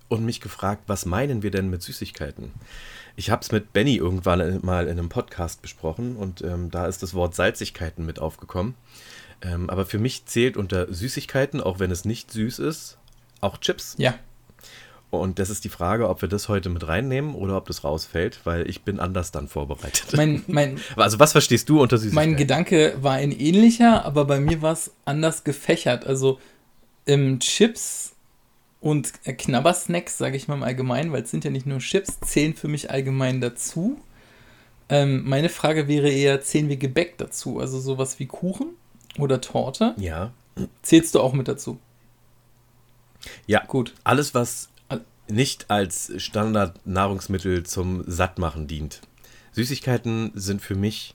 [0.07, 2.53] und mich gefragt, was meinen wir denn mit Süßigkeiten?
[3.21, 7.03] Ich habe es mit Benny irgendwann mal in einem Podcast besprochen und ähm, da ist
[7.03, 8.75] das Wort Salzigkeiten mit aufgekommen.
[9.43, 12.97] Ähm, aber für mich zählt unter Süßigkeiten, auch wenn es nicht süß ist,
[13.43, 13.95] auch Chips.
[13.99, 14.15] Ja,
[15.11, 18.41] Und das ist die Frage, ob wir das heute mit reinnehmen oder ob das rausfällt,
[18.45, 20.17] weil ich bin anders dann vorbereitet.
[20.17, 22.31] mein, mein, Also was verstehst du unter Süßigkeiten?
[22.31, 26.07] mein Gedanke war ein ähnlicher, aber bei mir war es anders gefächert.
[26.07, 26.41] Also
[27.07, 28.15] ähm, Chips
[28.81, 32.55] und Knabbersnacks, sage ich mal im Allgemeinen, weil es sind ja nicht nur Chips, zählen
[32.55, 34.01] für mich allgemein dazu.
[34.89, 37.61] Ähm, meine Frage wäre eher, zählen wir Gebäck dazu?
[37.61, 38.71] Also sowas wie Kuchen
[39.19, 39.95] oder Torte?
[39.99, 40.33] Ja.
[40.83, 41.79] Zählst du auch mit dazu?
[43.47, 43.65] Ja.
[43.67, 43.95] Gut.
[44.03, 44.71] Alles, was
[45.31, 49.01] nicht als Standardnahrungsmittel zum Sattmachen dient.
[49.53, 51.15] Süßigkeiten sind für mich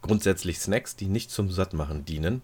[0.00, 2.42] grundsätzlich Snacks, die nicht zum Sattmachen dienen.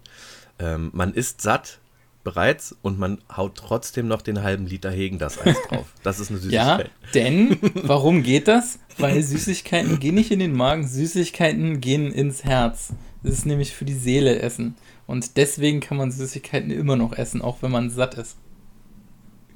[0.59, 1.79] Ähm, man isst satt
[2.29, 5.87] bereits und man haut trotzdem noch den halben Liter Hegen das Eis drauf.
[6.03, 6.91] Das ist eine Ja, Süßigkeit.
[7.15, 8.79] denn warum geht das?
[8.99, 12.93] Weil Süßigkeiten gehen nicht in den Magen, Süßigkeiten gehen ins Herz.
[13.23, 14.75] Das ist nämlich für die Seele Essen.
[15.07, 18.37] Und deswegen kann man Süßigkeiten immer noch essen, auch wenn man satt ist.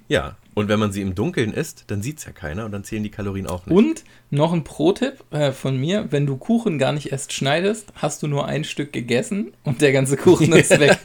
[0.08, 0.37] Ja.
[0.54, 3.02] Und wenn man sie im Dunkeln isst, dann sieht es ja keiner und dann zählen
[3.02, 3.74] die Kalorien auch nicht.
[3.74, 8.22] Und noch ein Pro-Tipp äh, von mir: Wenn du Kuchen gar nicht erst schneidest, hast
[8.22, 10.98] du nur ein Stück gegessen und der ganze Kuchen ist weg.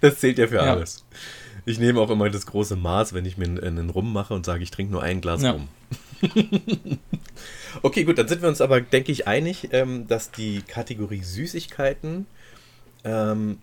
[0.00, 0.74] Das zählt ja für Ja.
[0.74, 1.04] alles.
[1.64, 4.62] Ich nehme auch immer das große Maß, wenn ich mir einen, Rum mache und sage,
[4.62, 5.52] ich trinke nur ein Glas Ja.
[5.52, 5.68] Rum.
[7.82, 12.26] okay, gut, dann sind wir uns aber, denke ich, einig, ähm, dass die Kategorie Süßigkeiten
[13.04, 13.58] ähm,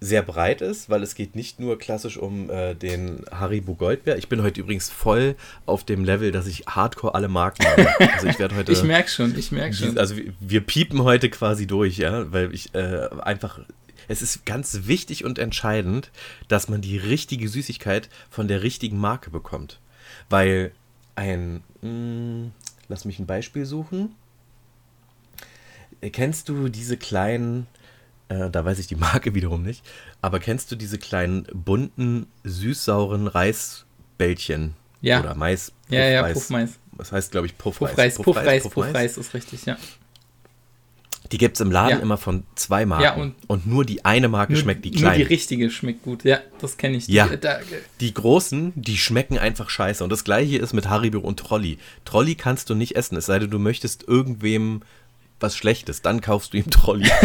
[0.00, 4.16] sehr breit ist, weil es geht nicht nur klassisch um äh, den Haribo Goldbär.
[4.16, 5.34] Ich bin heute übrigens voll
[5.66, 7.88] auf dem Level, dass ich hardcore alle Marken habe.
[8.12, 8.70] Also ich werde heute...
[8.70, 9.98] Ich merke schon, ich merke schon.
[9.98, 13.60] Also wir, wir piepen heute quasi durch, ja, weil ich äh, einfach.
[14.08, 16.10] Es ist ganz wichtig und entscheidend,
[16.48, 19.80] dass man die richtige Süßigkeit von der richtigen Marke bekommt.
[20.28, 20.72] Weil
[21.14, 21.62] ein.
[21.82, 22.50] Mh,
[22.88, 24.14] lass mich ein Beispiel suchen.
[26.12, 27.66] Kennst du diese kleinen.
[28.28, 29.84] Äh, da weiß ich die Marke wiederum nicht.
[30.22, 34.74] Aber kennst du diese kleinen bunten, süß-sauren Reisbällchen?
[35.00, 35.20] Ja.
[35.20, 35.72] Oder Mais?
[35.88, 36.34] Ja, ja, Puffreis.
[36.34, 36.78] Puffmais.
[36.96, 37.90] Das heißt, glaube ich, Puffreis.
[37.90, 39.76] Puffreis, Puffreis, Puffreis ist richtig, ja.
[41.32, 42.02] Die gibt es im Laden Ja.
[42.02, 43.04] immer von zwei Marken.
[43.04, 45.16] Ja, und- und, nur die eine Marke Nur, schmeckt die nur kleine.
[45.18, 47.06] die Die, richtige schmeckt gut, ja, das kenne ich.
[47.08, 47.26] Ja.
[47.28, 47.58] Die, da,
[48.14, 50.02] großen, die schmecken einfach scheiße.
[50.02, 51.78] Und das gleiche ist mit Haribo und Trolli.
[52.04, 54.82] Trolli kannst du nicht essen, es sei denn, du möchtest irgendwem
[55.40, 56.02] was Schlechtes.
[56.02, 57.08] Dann kaufst du ihm Trolli.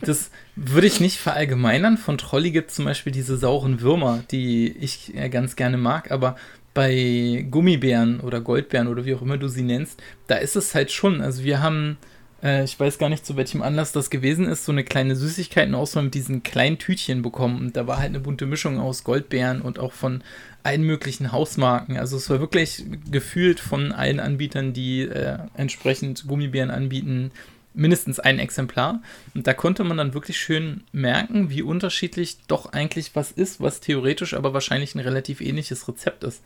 [0.00, 1.98] Das würde ich nicht verallgemeinern.
[1.98, 6.10] Von Trolli gibt es zum Beispiel diese sauren Würmer, die ich äh, ganz gerne mag,
[6.10, 6.36] aber
[6.72, 10.92] bei Gummibären oder Goldbeeren oder wie auch immer du sie nennst, da ist es halt
[10.92, 11.20] schon.
[11.20, 11.96] Also wir haben,
[12.42, 16.04] äh, ich weiß gar nicht, zu welchem Anlass das gewesen ist, so eine kleine Süßigkeitenauswahl
[16.04, 17.58] mit diesen kleinen Tütchen bekommen.
[17.58, 20.22] Und da war halt eine bunte Mischung aus Goldbeeren und auch von
[20.62, 21.96] allen möglichen Hausmarken.
[21.96, 27.30] Also es war wirklich gefühlt von allen Anbietern, die äh, entsprechend Gummibären anbieten,
[27.74, 29.00] mindestens ein Exemplar.
[29.34, 33.80] Und da konnte man dann wirklich schön merken, wie unterschiedlich doch eigentlich was ist, was
[33.80, 36.42] theoretisch aber wahrscheinlich ein relativ ähnliches Rezept ist.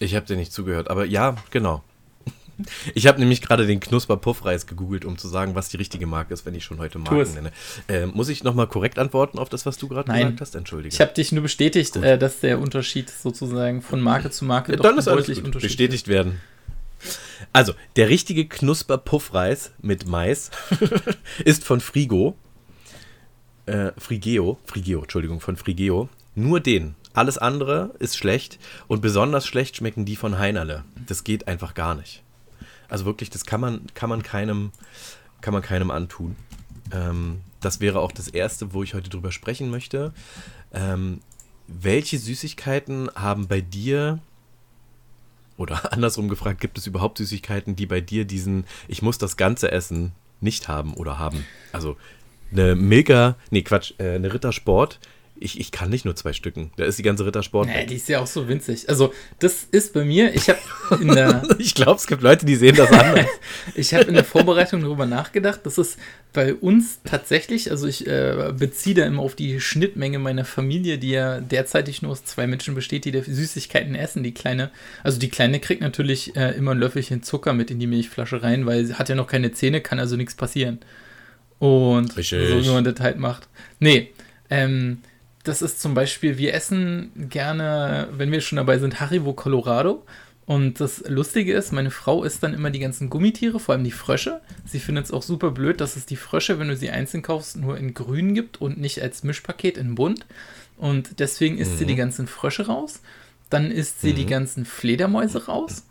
[0.00, 1.84] Ich habe dir nicht zugehört, aber ja, genau.
[2.94, 6.46] Ich habe nämlich gerade den Knusper-Puffreis gegoogelt, um zu sagen, was die richtige Marke ist,
[6.46, 7.52] wenn ich schon heute Marken nenne.
[7.88, 10.54] Äh, muss ich nochmal korrekt antworten auf das, was du gerade gesagt hast?
[10.54, 10.94] Entschuldige.
[10.94, 12.04] Ich habe dich nur bestätigt, Gut.
[12.04, 15.46] äh, dass der Unterschied sozusagen von Marke zu Marke Ja, dann ist alles deutlich gut.
[15.46, 16.40] unterschiedlich bestätigt werden.
[17.52, 20.50] Also, der richtige Knusper-Puffreis mit Mais
[21.44, 22.36] ist von Frigo.
[23.66, 24.58] Äh, Frigeo.
[24.64, 26.08] Frigeo, Entschuldigung, von Frigeo.
[26.34, 26.94] Nur den.
[27.14, 30.84] Alles andere ist schlecht und besonders schlecht schmecken die von Heinerle.
[31.06, 32.21] Das geht einfach gar nicht.
[32.92, 34.70] Also wirklich, das kann man, kann man keinem,
[35.40, 36.36] kann man keinem antun.
[36.92, 40.12] Ähm, das wäre auch das erste, wo ich heute drüber sprechen möchte.
[40.74, 41.20] Ähm,
[41.66, 44.18] welche Süßigkeiten haben bei dir
[45.56, 49.72] oder andersrum gefragt, gibt es überhaupt Süßigkeiten, die bei dir diesen Ich muss das Ganze
[49.72, 51.46] essen nicht haben oder haben?
[51.72, 51.96] Also
[52.50, 55.00] eine Milka, nee Quatsch, äh, eine Rittersport.
[55.34, 56.70] Ich, ich kann nicht nur zwei Stücken.
[56.76, 57.66] Da ist die ganze Rittersport.
[57.66, 58.88] Nee, die ist ja auch so winzig.
[58.88, 60.60] Also, das ist bei mir, ich habe
[61.00, 63.26] in der, Ich glaube, es gibt Leute, die sehen das anders.
[63.74, 65.96] ich habe in der Vorbereitung darüber nachgedacht, dass es
[66.32, 71.10] bei uns tatsächlich, also ich äh, beziehe da immer auf die Schnittmenge meiner Familie, die
[71.10, 74.22] ja derzeitig nur aus zwei Menschen besteht, die Süßigkeiten essen.
[74.22, 74.70] Die kleine,
[75.02, 78.64] also die kleine kriegt natürlich äh, immer ein Löffelchen Zucker mit in die Milchflasche rein,
[78.66, 80.78] weil sie hat ja noch keine Zähne, kann also nichts passieren.
[81.58, 82.48] Und Richtig.
[82.48, 83.48] so wie man das halt macht.
[83.78, 84.10] Nee,
[84.50, 84.98] ähm,
[85.44, 90.04] das ist zum Beispiel, wir essen gerne, wenn wir schon dabei sind, Haribo Colorado.
[90.44, 93.92] Und das Lustige ist, meine Frau isst dann immer die ganzen Gummitiere, vor allem die
[93.92, 94.40] Frösche.
[94.64, 97.56] Sie findet es auch super blöd, dass es die Frösche, wenn du sie einzeln kaufst,
[97.56, 100.26] nur in grün gibt und nicht als Mischpaket in bunt.
[100.76, 103.00] Und deswegen isst sie die ganzen Frösche raus.
[103.50, 105.84] Dann isst sie die ganzen Fledermäuse raus.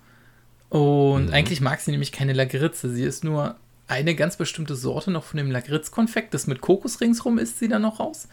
[0.70, 2.90] Und eigentlich mag sie nämlich keine Lakritze.
[2.90, 3.56] Sie ist nur
[3.88, 6.34] eine ganz bestimmte Sorte noch von dem Lakritzkonfekt.
[6.34, 8.28] Das mit Kokos ringsrum isst sie dann noch raus.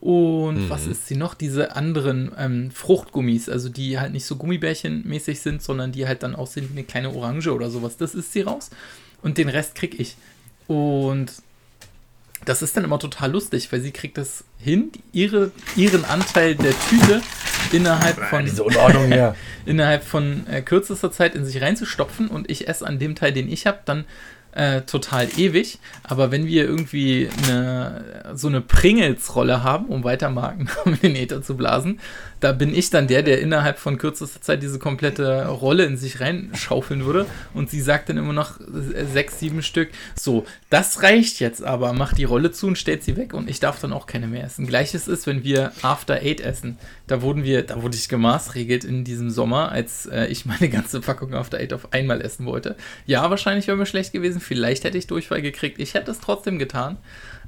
[0.00, 1.34] Und was ist sie noch?
[1.34, 6.34] Diese anderen ähm, Fruchtgummis, also die halt nicht so Gummibärchenmäßig sind, sondern die halt dann
[6.34, 7.98] aussehen wie eine kleine Orange oder sowas.
[7.98, 8.70] Das ist sie raus.
[9.20, 10.16] Und den Rest krieg ich.
[10.66, 11.32] Und
[12.46, 16.72] das ist dann immer total lustig, weil sie kriegt das hin, ihre, ihren Anteil der
[16.88, 17.20] Tüte
[17.72, 19.36] innerhalb von Unordnung hier.
[19.66, 23.52] innerhalb von äh, kürzester Zeit in sich reinzustopfen und ich esse an dem Teil, den
[23.52, 24.06] ich habe, dann
[24.52, 25.78] äh, total ewig.
[26.02, 31.42] Aber wenn wir irgendwie eine, so eine Pringles-Rolle haben, um weiter Marken in den Äther
[31.42, 32.00] zu blasen,
[32.40, 36.20] da bin ich dann der, der innerhalb von kürzester Zeit diese komplette Rolle in sich
[36.20, 37.26] reinschaufeln würde.
[37.54, 39.90] Und sie sagt dann immer noch äh, sechs, sieben Stück.
[40.14, 41.92] So, das reicht jetzt aber.
[41.92, 44.44] Macht die Rolle zu und stellt sie weg und ich darf dann auch keine mehr
[44.44, 44.66] essen.
[44.66, 46.78] Gleiches ist, wenn wir After Eight essen.
[47.06, 51.00] Da wurden wir, da wurde ich gemaßregelt in diesem Sommer, als äh, ich meine ganze
[51.00, 52.76] Packung After Eight auf einmal essen wollte.
[53.04, 54.40] Ja, wahrscheinlich wäre mir schlecht gewesen.
[54.40, 55.78] Vielleicht hätte ich Durchfall gekriegt.
[55.78, 56.96] Ich hätte es trotzdem getan.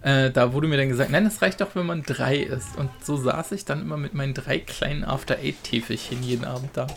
[0.02, 2.76] Äh, da wurde mir dann gesagt, nein, das reicht doch, wenn man drei isst.
[2.76, 6.70] Und so saß ich dann immer mit meinen drei kleinen After Eight Täfelchen jeden Abend
[6.74, 6.88] da.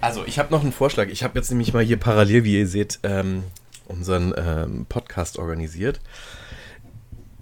[0.00, 1.08] Also, ich habe noch einen Vorschlag.
[1.08, 3.42] Ich habe jetzt nämlich mal hier parallel, wie ihr seht, ähm,
[3.86, 6.00] unseren ähm, Podcast organisiert.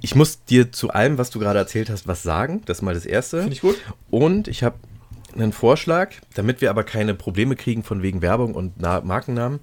[0.01, 2.62] Ich muss dir zu allem, was du gerade erzählt hast, was sagen.
[2.65, 3.41] Das ist mal das Erste.
[3.41, 3.77] Finde ich gut.
[4.11, 4.77] Und ich habe
[5.35, 9.61] einen Vorschlag, damit wir aber keine Probleme kriegen von wegen Werbung und Na Markennamen.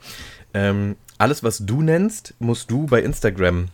[0.54, 3.70] Ähm, alles, was du nennst, musst du bei Instagram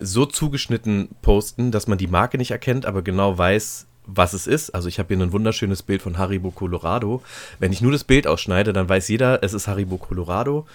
[0.00, 4.70] so zugeschnitten posten, dass man die Marke nicht erkennt, aber genau weiß, was es ist.
[4.70, 7.22] Also ich habe hier ein wunderschönes Bild von Haribo Colorado.
[7.58, 10.66] Wenn ich nur das Bild ausschneide, dann weiß jeder, es ist Haribo Colorado,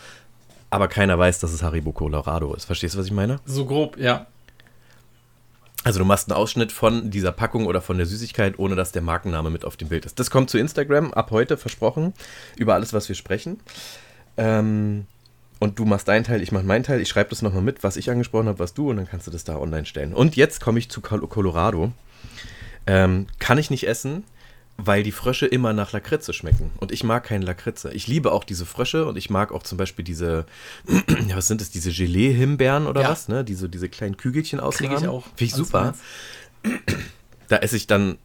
[0.70, 2.66] aber keiner weiß, dass es Haribo Colorado ist.
[2.66, 3.40] Verstehst du, was ich meine?
[3.46, 4.28] So grob, ja.
[5.84, 9.04] Also du machst einen Ausschnitt von dieser Packung oder von der Süßigkeit, ohne dass der
[9.04, 10.20] Markenname mit auf dem Bild ist.
[10.20, 12.14] Das kommt zu Instagram ab heute, versprochen,
[12.58, 13.60] über alles, was wir sprechen.
[14.36, 15.06] Ähm,
[15.60, 17.00] und du machst deinen Teil, ich mache meinen Teil.
[17.02, 19.32] Ich schreibe das nochmal mit, was ich angesprochen habe, was du, und dann kannst du
[19.32, 20.14] das da online stellen.
[20.14, 21.92] Und jetzt komme ich zu Col Colorado.
[22.88, 24.24] Ähm, kann ich nicht essen,
[24.78, 26.72] weil die Frösche immer nach Lakritze schmecken.
[26.78, 27.92] Und ich mag keinen Lakritze.
[27.94, 30.46] Ich liebe auch diese Frösche und ich mag auch zum Beispiel diese,
[31.28, 33.10] ja, was sind das, diese Gelee-Himbeeren oder Ja.
[33.10, 33.44] was, ne?
[33.46, 35.24] Die so diese kleinen Kügelchen außen Kriege ich auch.
[35.36, 35.94] Finde ich super.
[37.48, 38.18] Da esse ich dann,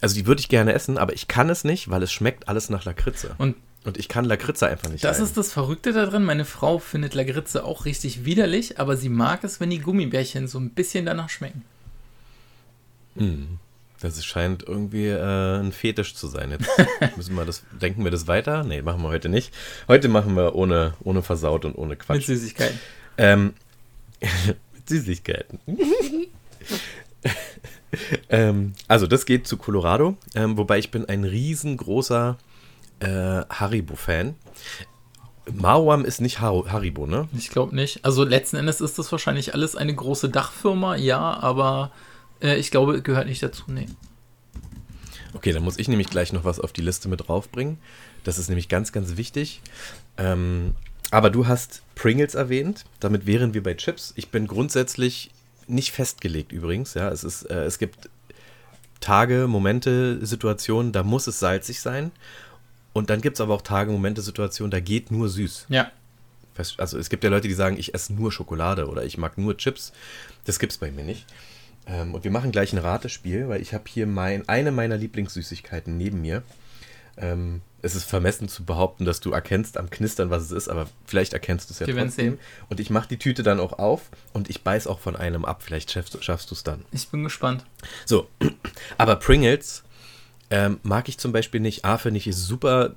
[0.00, 2.70] also die würde ich gerne essen, aber ich kann es nicht, weil es schmeckt alles
[2.70, 3.34] nach Lakritze.
[3.38, 3.56] Und
[3.86, 5.28] Und ich kann Lakritze einfach nicht Das leiden.
[5.28, 6.24] ist das Verrückte da drin.
[6.24, 10.58] Meine Frau findet Lakritze auch richtig widerlich, aber sie mag es, wenn die Gummibärchen so
[10.58, 11.62] ein bisschen danach schmecken.
[13.16, 13.58] Hm.
[14.00, 16.50] Das scheint irgendwie äh, ein Fetisch zu sein.
[16.50, 16.68] Jetzt
[17.16, 18.64] müssen wir das, denken wir das weiter?
[18.64, 19.54] Nee, machen wir heute nicht.
[19.88, 22.26] Heute machen wir ohne, ohne versaut und ohne Mit Quatsch.
[22.26, 22.78] Süßigkeiten.
[23.18, 23.54] Ähm,
[24.74, 25.60] mit Süßigkeiten.
[28.28, 32.36] ähm, also das geht zu Colorado, ähm, wobei ich bin ein riesengroßer
[33.00, 34.34] äh, Haribo-Fan.
[35.52, 37.28] Mauam ist nicht Har Haribo, ne?
[37.36, 38.04] Ich glaube nicht.
[38.04, 41.92] Also letzten Endes ist das wahrscheinlich alles eine große Dachfirma, ja, aber
[42.42, 43.64] äh, ich glaube, gehört nicht dazu.
[43.68, 43.86] Nee.
[45.34, 47.78] Okay, dann muss ich nämlich gleich noch was auf die Liste mit draufbringen.
[48.24, 49.60] Das ist nämlich ganz, ganz wichtig.
[50.16, 50.74] Ähm,
[51.10, 52.84] aber du hast Pringles erwähnt.
[52.98, 54.12] Damit wären wir bei Chips.
[54.16, 55.30] Ich bin grundsätzlich
[55.68, 56.94] nicht festgelegt übrigens.
[56.94, 58.08] Ja, es, ist, äh, es gibt
[59.00, 62.10] Tage, Momente, Situationen, da muss es salzig sein.
[62.96, 65.66] Und dann gibt es aber auch Tage, Momente, Situationen, da geht nur süß.
[65.68, 65.92] Ja.
[66.78, 69.54] Also es gibt ja Leute, die sagen, ich esse nur Schokolade oder ich mag nur
[69.58, 69.92] Chips.
[70.46, 71.26] Das gibt es bei mir nicht.
[71.86, 75.98] Ähm, und wir machen gleich ein Ratespiel, weil ich habe hier mein, eine meiner Lieblingssüßigkeiten
[75.98, 76.42] neben mir.
[77.18, 80.88] Ähm, es ist vermessen zu behaupten, dass du erkennst am Knistern, was es ist, aber
[81.04, 82.30] vielleicht erkennst du es ja Wir werden trotzdem.
[82.32, 82.40] sehen.
[82.70, 85.62] Und ich mache die Tüte dann auch auf und ich beiß auch von einem ab.
[85.62, 86.86] Vielleicht schaffst, schaffst du es dann.
[86.92, 87.62] Ich bin gespannt.
[88.06, 88.26] So,
[88.96, 89.84] aber Pringles
[90.50, 91.84] ähm, mag ich zum Beispiel nicht.
[91.84, 92.94] A, finde ich es super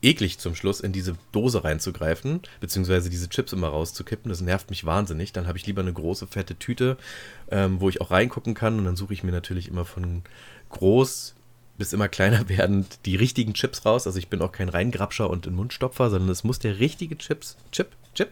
[0.00, 4.28] eklig zum Schluss in diese Dose reinzugreifen, beziehungsweise diese Chips immer rauszukippen.
[4.28, 5.32] Das nervt mich wahnsinnig.
[5.32, 6.96] Dann habe ich lieber eine große, fette Tüte,
[7.50, 8.78] ähm, wo ich auch reingucken kann.
[8.78, 10.22] Und dann suche ich mir natürlich immer von
[10.70, 11.34] groß
[11.78, 14.06] bis immer kleiner werdend die richtigen Chips raus.
[14.06, 17.56] Also ich bin auch kein Reingrapscher und ein Mundstopfer, sondern es muss der richtige Chips,
[17.72, 18.30] Chip, Chip,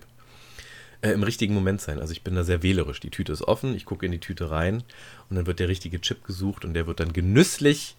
[1.01, 1.99] äh, im richtigen Moment sein.
[1.99, 3.01] Also ich bin da sehr wählerisch.
[3.01, 4.83] Die Tüte ist offen, ich gucke in die Tüte rein
[5.31, 7.97] und dann wird der richtige Chip gesucht und der wird dann genüsslich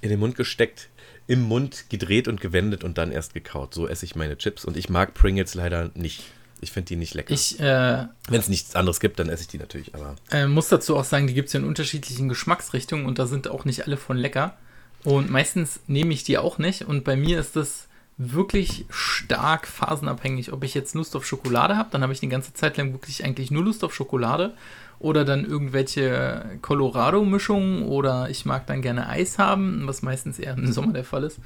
[0.00, 0.88] in den Mund gesteckt,
[1.26, 3.74] im Mund gedreht und gewendet und dann erst gekaut.
[3.74, 6.24] So esse ich meine Chips und ich mag Pringles leider nicht.
[6.60, 7.32] Ich finde die nicht lecker.
[7.32, 10.96] Äh, Wenn es nichts anderes gibt, dann esse ich die natürlich, aber äh, muss dazu
[10.96, 13.96] auch sagen, die gibt es ja in unterschiedlichen Geschmacksrichtungen und da sind auch nicht alle
[13.96, 14.56] von lecker.
[15.04, 16.82] Und meistens nehme ich die auch nicht.
[16.82, 20.52] Und bei mir ist das wirklich stark phasenabhängig.
[20.52, 23.24] Ob ich jetzt Lust auf Schokolade habe, dann habe ich die ganze Zeit lang wirklich
[23.24, 24.54] eigentlich nur Lust auf Schokolade.
[25.00, 27.84] Oder dann irgendwelche Colorado-Mischungen.
[27.84, 31.38] Oder ich mag dann gerne Eis haben, was meistens eher im Sommer der Fall ist.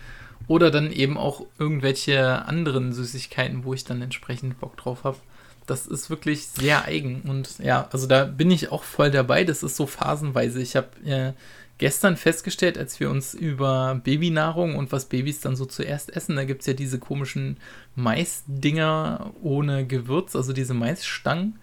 [0.48, 5.18] Oder dann eben auch irgendwelche anderen Süßigkeiten, wo ich dann entsprechend Bock drauf habe.
[5.66, 7.22] Das ist wirklich sehr eigen.
[7.22, 9.44] Und ja, also da bin ich auch voll dabei.
[9.44, 10.60] Das ist so phasenweise.
[10.60, 11.32] Ich habe äh,
[11.78, 16.44] gestern festgestellt, als wir uns über Babynahrung und was Babys dann so zuerst essen, da
[16.44, 17.56] gibt es ja diese komischen
[17.96, 21.58] Maisdinger ohne Gewürz, also diese Maisstangen,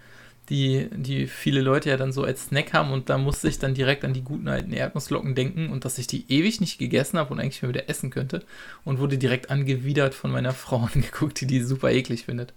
[0.49, 3.73] die, die viele Leute ja dann so als Snack haben und da musste ich dann
[3.73, 7.33] direkt an die guten alten Erdnusslocken denken und dass ich die ewig nicht gegessen habe
[7.33, 8.43] und eigentlich mal wieder essen könnte
[8.83, 12.53] und wurde direkt angewidert von meiner Frau angeguckt, die die super eklig findet.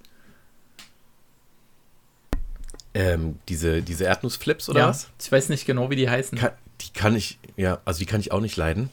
[2.94, 5.09] ähm, diese, diese Erdnussflips oder ja, was?
[5.20, 6.38] ich weiß nicht genau, wie die heißen.
[6.38, 8.90] Kann, die kann ich, ja, also die kann ich auch nicht leiden.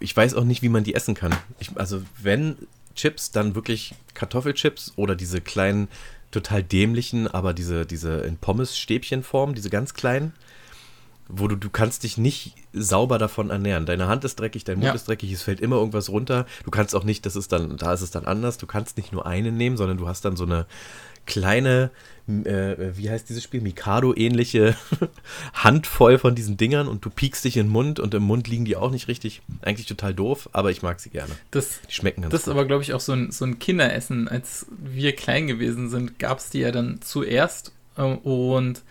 [0.00, 1.34] Ich weiß auch nicht, wie man die essen kann.
[1.58, 2.56] Ich, also wenn
[2.94, 5.88] Chips, dann wirklich Kartoffelchips oder diese kleinen,
[6.34, 10.32] total dämlichen, aber diese, diese in Pommes-Stäbchenform, diese ganz kleinen,
[11.28, 13.86] wo du, du kannst dich nicht sauber davon ernähren.
[13.86, 14.92] Deine Hand ist dreckig, dein Mund Ja.
[14.92, 16.44] ist dreckig, es fällt immer irgendwas runter.
[16.64, 19.12] Du kannst auch nicht, das ist dann, da ist es dann anders, du kannst nicht
[19.12, 20.66] nur eine nehmen, sondern du hast dann so eine
[21.26, 21.90] kleine,
[22.28, 24.76] äh, wie heißt dieses Spiel, Mikado-ähnliche
[25.54, 28.64] Handvoll von diesen Dingern und du piekst dich in den Mund und im Mund liegen
[28.64, 29.42] die auch nicht richtig.
[29.62, 31.32] Eigentlich total doof, aber ich mag sie gerne.
[31.50, 34.28] Das, Die schmecken ganz das ist aber, glaube ich, auch so ein, so ein Kinderessen.
[34.28, 37.72] Als wir klein gewesen sind, gab es die ja dann zuerst.
[37.96, 38.82] äh, Und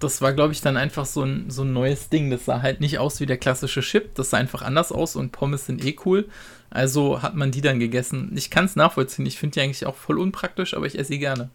[0.00, 2.30] das war, glaube ich, dann einfach so ein, so ein neues Ding.
[2.30, 4.14] Das sah halt nicht aus wie der klassische Chip.
[4.14, 6.28] Das sah einfach anders aus und Pommes sind eh cool.
[6.70, 8.30] Also hat man die dann gegessen.
[8.36, 9.26] Ich kann es nachvollziehen.
[9.26, 11.50] Ich finde die eigentlich auch voll unpraktisch, aber ich esse sie gerne.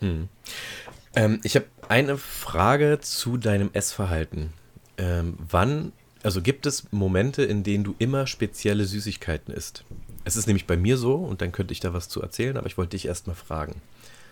[0.00, 4.52] Ähm, ich habe eine Frage zu deinem Essverhalten.
[4.96, 9.84] Ähm, wann, also gibt es Momente, in denen du immer spezielle Süßigkeiten isst?
[10.24, 12.66] Es ist nämlich bei mir so, und dann könnte ich da was zu erzählen, aber
[12.66, 13.80] ich wollte dich erst mal fragen.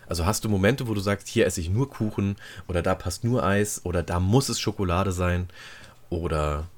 [0.09, 2.37] Also hast du Momente, wo du sagst, hier esse ich nur Kuchen
[2.68, 5.48] oder da passt nur Eis oder da muss es Schokolade sein
[6.11, 6.68] oder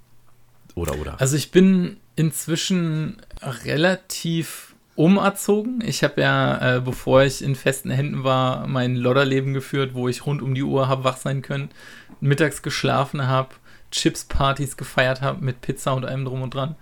[0.74, 1.20] oder oder.
[1.20, 4.67] Also ich bin inzwischen relativ
[4.98, 5.80] umerzogen.
[5.86, 10.26] Ich habe ja, äh, bevor ich in festen Händen war, mein Lodderleben geführt, wo ich
[10.26, 11.70] rund um die Uhr habe wach sein können,
[12.20, 13.50] mittags geschlafen habe,
[13.92, 16.74] Chips-Partys gefeiert habe mit Pizza und allem drum und dran.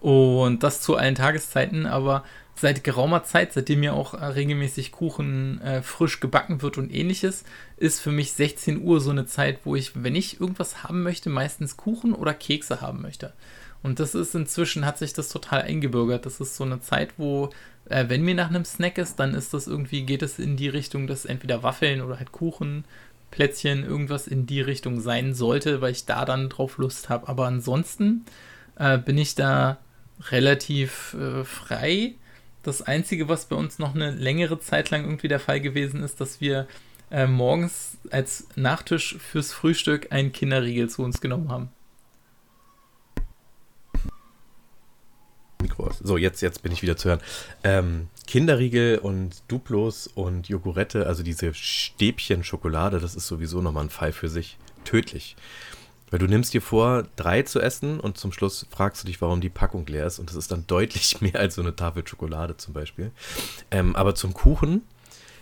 [0.00, 5.60] Und das zu allen Tageszeiten, aber seit geraumer Zeit, seitdem ja auch äh, regelmäßig Kuchen
[5.60, 7.44] äh, frisch gebacken wird und ähnliches,
[7.76, 11.28] ist für mich 16 Uhr so eine Zeit, wo ich, wenn ich irgendwas haben möchte,
[11.28, 13.34] meistens Kuchen oder Kekse haben möchte.
[13.82, 16.26] Und das ist inzwischen, hat sich das total eingebürgert.
[16.26, 17.50] Das ist so eine Zeit, wo,
[17.88, 20.68] äh, wenn mir nach einem Snack ist, dann ist das irgendwie, geht es in die
[20.68, 22.84] Richtung, dass entweder Waffeln oder halt Kuchen,
[23.30, 27.28] Plätzchen, irgendwas in die Richtung sein sollte, weil ich da dann drauf Lust habe.
[27.28, 28.24] Aber ansonsten
[28.76, 29.78] äh, bin ich da
[30.30, 32.14] relativ äh, frei.
[32.62, 36.20] Das Einzige, was bei uns noch eine längere Zeit lang irgendwie der Fall gewesen ist,
[36.20, 36.66] dass wir
[37.10, 41.70] äh, morgens als Nachtisch fürs Frühstück einen Kinderriegel zu uns genommen haben.
[45.62, 45.87] Mikro aus.
[46.02, 47.20] So, jetzt, jetzt bin ich wieder zu hören.
[47.64, 53.90] Ähm, Kinderriegel und Duplos und Jogurette, also diese Stäbchen Schokolade, das ist sowieso nochmal ein
[53.90, 54.58] Fall für sich.
[54.84, 55.36] Tödlich.
[56.10, 59.40] Weil du nimmst dir vor, drei zu essen und zum Schluss fragst du dich, warum
[59.40, 60.18] die Packung leer ist.
[60.18, 63.10] Und das ist dann deutlich mehr als so eine Tafel Schokolade zum Beispiel.
[63.70, 64.82] Ähm, aber zum Kuchen,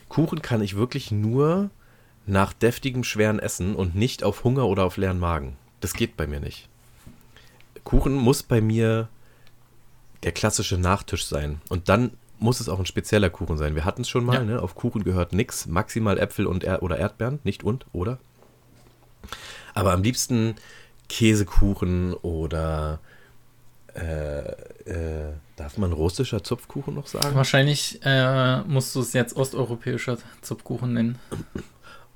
[0.09, 1.71] Kuchen kann ich wirklich nur
[2.27, 5.57] nach deftigem, schweren Essen und nicht auf Hunger oder auf leeren Magen.
[5.81, 6.69] Das geht bei mir nicht.
[7.85, 9.09] Kuchen muss bei mir
[10.23, 11.61] der klassische Nachtisch sein.
[11.69, 13.75] Und dann muss es auch ein spezieller Kuchen sein.
[13.75, 14.45] Wir hatten es schon mal, Ja.
[14.45, 14.63] ne?
[14.63, 18.19] Auf Kuchen gehört nichts, maximal Äpfel und er oder Erdbeeren, nicht und, oder?
[19.75, 20.55] Aber am liebsten
[21.09, 22.99] Käsekuchen oder
[23.95, 27.35] äh, äh, darf man russischer Zupfkuchen noch sagen?
[27.35, 31.19] Wahrscheinlich äh, musst du es jetzt osteuropäischer Zupfkuchen nennen.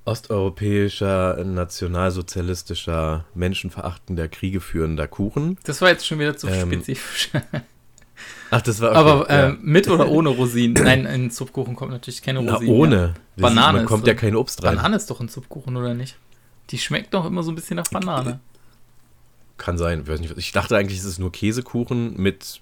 [0.05, 5.59] Osteuropäischer, nationalsozialistischer, menschenverachtender, kriegeführender Kuchen.
[5.65, 7.31] Das war jetzt schon wieder zu Ähm, spezifisch.
[8.51, 9.47] Ach, das war Aber okay, ja.
[9.51, 10.75] ähm, mit oder ohne Rosinen?
[10.85, 12.75] Nein, in Zupfkuchen kommt natürlich keine Na, Rosinen.
[12.75, 13.14] ohne.
[13.37, 13.43] Ja.
[13.43, 14.77] Banane Man kommt ja kein Obst rein.
[14.77, 16.16] Banane ist doch ein Zupfkuchen, oder nicht?
[16.71, 18.41] Die schmeckt doch immer so ein bisschen nach Banane.
[19.57, 20.07] Kann sein.
[20.09, 22.61] Weiß nicht, ich dachte eigentlich, es ist nur Käsekuchen mit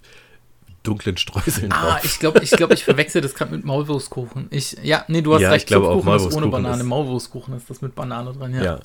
[0.83, 2.05] dunklen Streuseln Ah, drauf.
[2.05, 4.47] ich glaube, ich, glaub, ich verwechsel das gerade mit Maulwurfskuchen.
[4.51, 5.65] Ich, ja, nee, du hast Ja, recht.
[5.65, 6.77] ich glaube auch, Zupfkuchen ist ohne Banane.
[6.83, 8.63] ist- Maulwurfskuchen ist das mit Banane drin, ja.
[8.65, 8.81] Ja.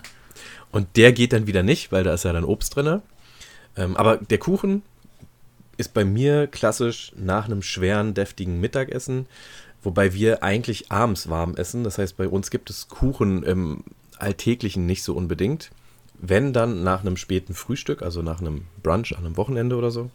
[0.72, 3.02] Und der geht dann wieder nicht, weil da ist ja dann Obst drin.
[3.78, 4.82] Ähm, aber der Kuchen
[5.78, 9.28] ist bei mir klassisch nach einem schweren, deftigen Mittagessen,
[9.82, 11.84] wobei wir eigentlich abends warm essen.
[11.84, 13.84] Das heißt, bei uns gibt es Kuchen im
[14.18, 15.72] Alltäglichen nicht so unbedingt.
[16.20, 20.10] Wenn dann nach einem späten Frühstück, also nach einem Brunch an einem Wochenende oder so.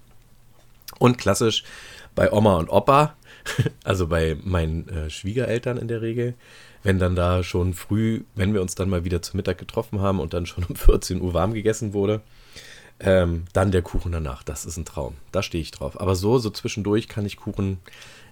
[0.98, 1.64] Und klassisch
[2.14, 3.14] bei Oma und Opa,
[3.84, 6.34] also bei meinen äh, Schwiegereltern in der Regel,
[6.82, 10.20] wenn dann da schon früh, wenn wir uns dann mal wieder zu Mittag getroffen haben
[10.20, 12.22] und dann schon um 14 Uhr warm gegessen wurde,
[13.00, 14.42] ähm, dann der Kuchen danach.
[14.42, 15.14] Das ist ein Traum.
[15.32, 16.00] Da stehe ich drauf.
[16.00, 17.78] Aber so, so zwischendurch kann ich Kuchen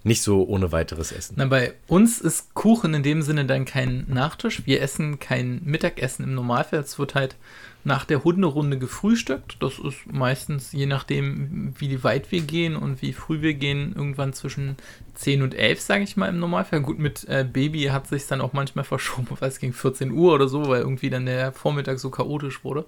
[0.03, 1.35] nicht so ohne weiteres essen.
[1.37, 4.62] Na, bei uns ist Kuchen in dem Sinne dann kein Nachtisch.
[4.64, 6.79] Wir essen kein Mittagessen im Normalfall.
[6.79, 7.37] Es wird halt
[7.83, 9.57] nach der Hunderunde gefrühstückt.
[9.61, 14.33] Das ist meistens, je nachdem, wie weit wir gehen und wie früh wir gehen, irgendwann
[14.33, 14.77] zwischen
[15.14, 16.81] 10 und 11, sage ich mal, im Normalfall.
[16.81, 20.35] Gut, mit äh, Baby hat sich dann auch manchmal verschoben, weil es ging 14 Uhr
[20.35, 22.85] oder so, weil irgendwie dann der Vormittag so chaotisch wurde.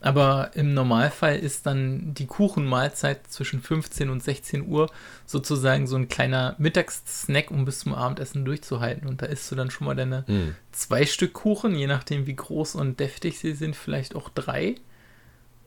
[0.00, 4.90] Aber im Normalfall ist dann die Kuchenmahlzeit zwischen 15 und 16 Uhr
[5.26, 9.06] sozusagen so ein kleiner Mittagssnack, um bis zum Abendessen durchzuhalten.
[9.06, 10.54] Und da isst du dann schon mal deine Hm.
[10.72, 14.76] zwei Stück Kuchen, je nachdem wie groß und deftig sie sind, vielleicht auch drei.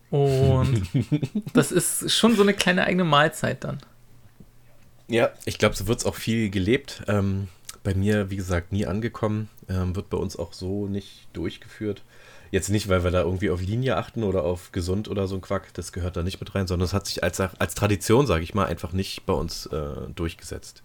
[0.09, 0.87] Und
[1.53, 3.79] das ist schon so eine kleine eigene Mahlzeit dann.
[5.07, 7.03] Ja, ich glaube, so wird es auch viel gelebt.
[7.07, 7.49] Ähm,
[7.83, 9.49] bei mir, wie gesagt, nie angekommen.
[9.69, 12.01] Ähm, wird bei uns auch so nicht durchgeführt.
[12.53, 15.41] Jetzt nicht, weil wir da irgendwie auf Linie achten oder auf gesund oder so ein
[15.41, 18.43] Quack, das gehört da nicht mit rein, sondern es hat sich als, als Tradition, sage
[18.43, 20.83] ich mal, einfach nicht bei uns äh, durchgesetzt.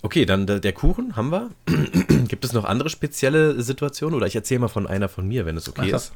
[0.00, 1.50] Okay, dann der, Kuchen haben wir.
[2.28, 4.16] Gibt es noch andere spezielle Situationen?
[4.16, 6.12] Oder ich erzähle mal von einer von mir, wenn es okay ist.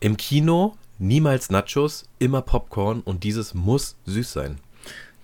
[0.00, 4.58] Im Kino niemals Nachos, immer Popcorn und dieses muss süß sein.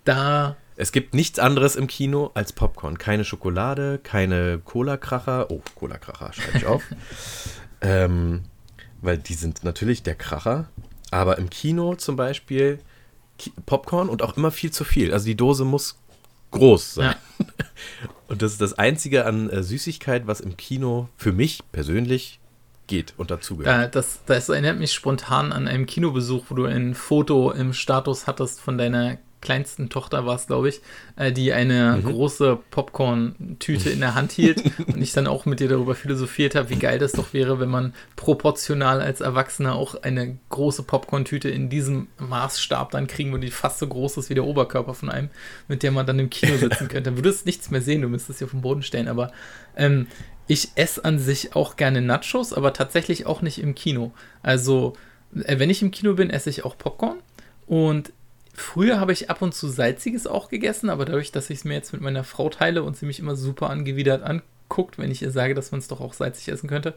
[0.05, 2.99] Da, Es gibt nichts anderes im Kino als Popcorn.
[2.99, 5.51] Keine Schokolade, keine Cola-Kracher.
[5.51, 6.83] Oh, Cola-Kracher, schreibe ich auf.
[7.81, 8.43] ähm,
[9.01, 10.69] weil die sind natürlich der Kracher.
[11.11, 12.79] Aber im Kino zum Beispiel
[13.39, 15.13] Ki Popcorn und auch immer viel zu viel.
[15.13, 15.99] Also die Dose muss
[16.51, 17.15] groß sein.
[17.39, 17.47] ja,
[18.29, 22.41] Und das ist das Einzige an äh, Süßigkeit, was im Kino für mich persönlich
[22.87, 23.77] geht und dazugehört.
[23.77, 28.27] da, das, das erinnert mich spontan an einen Kinobesuch, wo du ein Foto im Status
[28.27, 30.81] hattest von deiner kleinsten Tochter, war es, glaube ich,
[31.17, 35.69] äh, die eine große Popcorn-Tüte in der Hand hielt und ich dann auch mit dir
[35.69, 40.39] darüber philosophiert habe, wie geil das doch wäre, wenn man proportional als Erwachsener auch eine
[40.49, 44.45] große Popcorn-Tüte in diesem Maßstab dann kriegen würde, die fast so groß ist wie der
[44.45, 45.31] Oberkörper von einem,
[45.69, 47.11] mit der man dann im Kino sitzen könnte.
[47.11, 49.33] Dann würdest nichts mehr sehen, du müsstest sie auf den Boden stellen, aber
[49.77, 50.07] ähm,
[50.49, 54.13] ich esse an sich auch gerne Nachos, aber tatsächlich auch nicht im Kino.
[54.43, 54.95] Also,
[55.35, 57.19] äh, wenn ich im Kino bin, esse ich auch Popcorn.
[57.67, 58.13] Und
[58.57, 61.75] früher habe ich ab und zu Salziges auch gegessen, aber dadurch, dass ich es mir
[61.75, 65.31] jetzt mit meiner Frau teile und sie mich immer super angewidert anguckt, wenn ich ihr
[65.31, 66.95] sage, dass man es doch auch salzig essen könnte,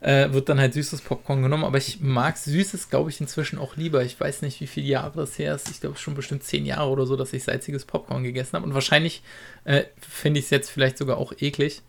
[0.00, 1.64] äh, wird dann halt süßes Popcorn genommen.
[1.64, 4.02] Aber ich mag Süßes, glaube ich, inzwischen auch lieber.
[4.02, 5.70] Ich weiß nicht, wie viele Jahre das her ist.
[5.70, 8.66] Ich glaube, schon bestimmt zehn Jahre oder so, dass ich salziges Popcorn gegessen habe.
[8.66, 9.22] Und wahrscheinlich
[9.64, 11.82] äh, finde ich es jetzt vielleicht sogar auch eklig.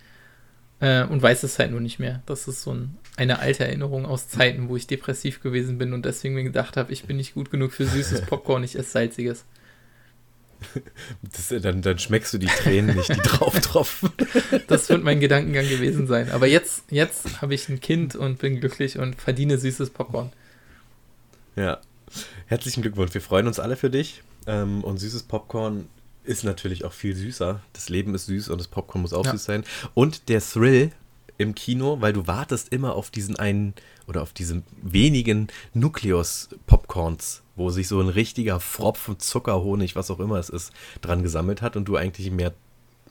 [0.81, 2.21] Äh, und weiß es halt nur nicht mehr.
[2.25, 6.05] Das ist so ein, eine alte Erinnerung aus Zeiten, wo ich depressiv gewesen bin und
[6.05, 9.45] deswegen mir gedacht habe, ich bin nicht gut genug für süßes Popcorn, ich esse salziges.
[11.23, 14.11] Das, dann, dann schmeckst du die Tränen nicht, die drauf tropfen.
[14.67, 16.31] Das wird mein Gedankengang gewesen sein.
[16.31, 20.31] Aber jetzt, jetzt habe ich ein Kind und bin glücklich und verdiene süßes Popcorn.
[21.55, 21.79] Ja.
[22.45, 23.13] Herzlichen Glückwunsch.
[23.13, 24.21] Wir freuen uns alle für dich.
[24.45, 25.87] Ähm, und süßes Popcorn
[26.23, 27.61] ist natürlich auch viel süßer.
[27.73, 29.31] Das Leben ist süß und das Popcorn muss auch Ja.
[29.31, 29.63] süß sein.
[29.93, 30.91] Und der Thrill
[31.37, 33.73] im Kino, weil du wartest immer auf diesen einen
[34.07, 40.19] oder auf diesen wenigen Nukleus-Popcorns, wo sich so ein richtiger Pfropfen Zucker, Honig, was auch
[40.19, 42.53] immer es ist, dran gesammelt hat und du eigentlich mehr,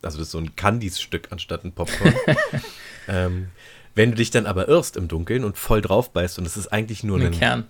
[0.03, 2.15] also das ist so ein Candies-Stück anstatt ein Popcorn.
[3.09, 3.49] ähm,
[3.95, 6.69] wenn du dich dann aber irrst im Dunkeln und voll drauf beißt und es ist
[6.69, 7.67] eigentlich nur Ein ein Kern.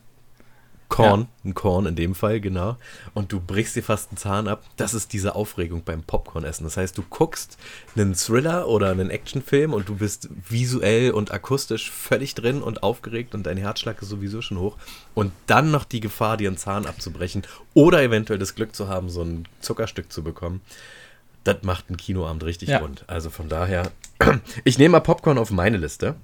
[0.90, 2.76] Korn, ein Korn in dem Fall, genau.
[3.14, 4.62] Und du brichst dir fast einen Zahn ab.
[4.76, 6.64] Das ist diese Aufregung beim Popcorn-Essen.
[6.64, 7.56] Das heißt, du guckst
[7.96, 13.34] einen Thriller oder einen Actionfilm und du bist visuell und akustisch völlig drin und aufgeregt
[13.34, 14.76] und dein Herzschlag ist sowieso schon hoch.
[15.14, 19.08] Und dann noch die Gefahr, dir einen Zahn abzubrechen oder eventuell das Glück zu haben,
[19.08, 20.60] so ein Zuckerstück zu bekommen.
[21.44, 22.78] Das macht einen Kinoabend richtig Ja.
[22.78, 23.04] rund.
[23.06, 23.90] Also von daher,
[24.64, 26.16] ich nehme mal Popcorn auf meine Liste.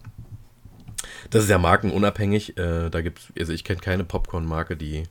[1.31, 2.57] Das ist ja markenunabhängig.
[2.59, 5.05] Äh, da gibt's, also ich kenne keine Popcorn-Marke, die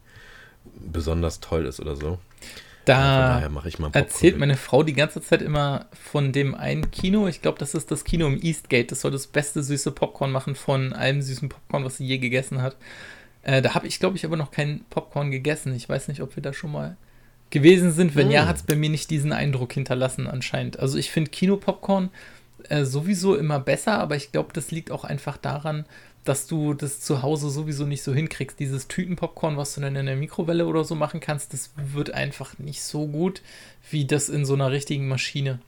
[0.79, 2.19] besonders toll ist oder so.
[2.85, 4.03] Da daher mache ich mal Popcorn.
[4.03, 7.27] erzählt meine Frau die ganze Zeit immer von dem einen Kino.
[7.27, 8.87] Ich glaube, das ist das Kino im Eastgate.
[8.87, 12.61] Das soll das beste süße Popcorn machen von allem süßen Popcorn, was sie je gegessen
[12.61, 12.75] hat.
[13.41, 15.73] Äh, da habe ich, glaube ich, aber noch kein Popcorn gegessen.
[15.75, 16.95] Ich weiß nicht, ob wir da schon mal
[17.49, 18.15] gewesen sind.
[18.15, 18.47] Wenn ja, Hm.
[18.49, 20.77] hat es bei mir nicht diesen Eindruck hinterlassen anscheinend.
[20.79, 22.09] Also ich finde Kino-Popcorn
[22.69, 25.85] äh, sowieso immer besser, aber ich glaube, das liegt auch einfach daran,
[26.23, 28.59] dass du das zu Hause sowieso nicht so hinkriegst.
[28.59, 32.57] Dieses Tütenpopcorn, was du dann in der Mikrowelle oder so machen kannst, das wird einfach
[32.57, 33.41] nicht so gut
[33.89, 35.59] wie das in so einer richtigen Maschine.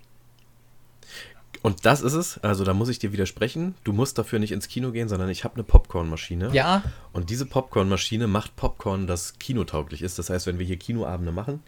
[1.61, 2.39] Und das ist es.
[2.39, 3.75] Also da muss ich dir widersprechen.
[3.83, 6.49] Du musst dafür nicht ins Kino gehen, sondern ich habe eine Popcornmaschine.
[6.53, 6.83] Ja,
[7.13, 10.19] Und diese Popcornmaschine macht Popcorn, das kinotauglich ist.
[10.19, 11.61] Das heißt, wenn wir hier Kinoabende machen,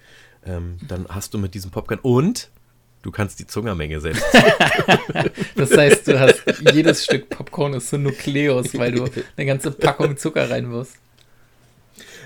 [0.45, 2.49] ähm, dann hast du mit diesem Popcorn und
[3.01, 4.23] du kannst die Zungermenge selbst.
[5.55, 6.43] das heißt, du hast
[6.73, 9.05] jedes Stück Popcorn ist so Nukleus, weil du
[9.37, 10.97] eine ganze Packung Zucker reinwirfst.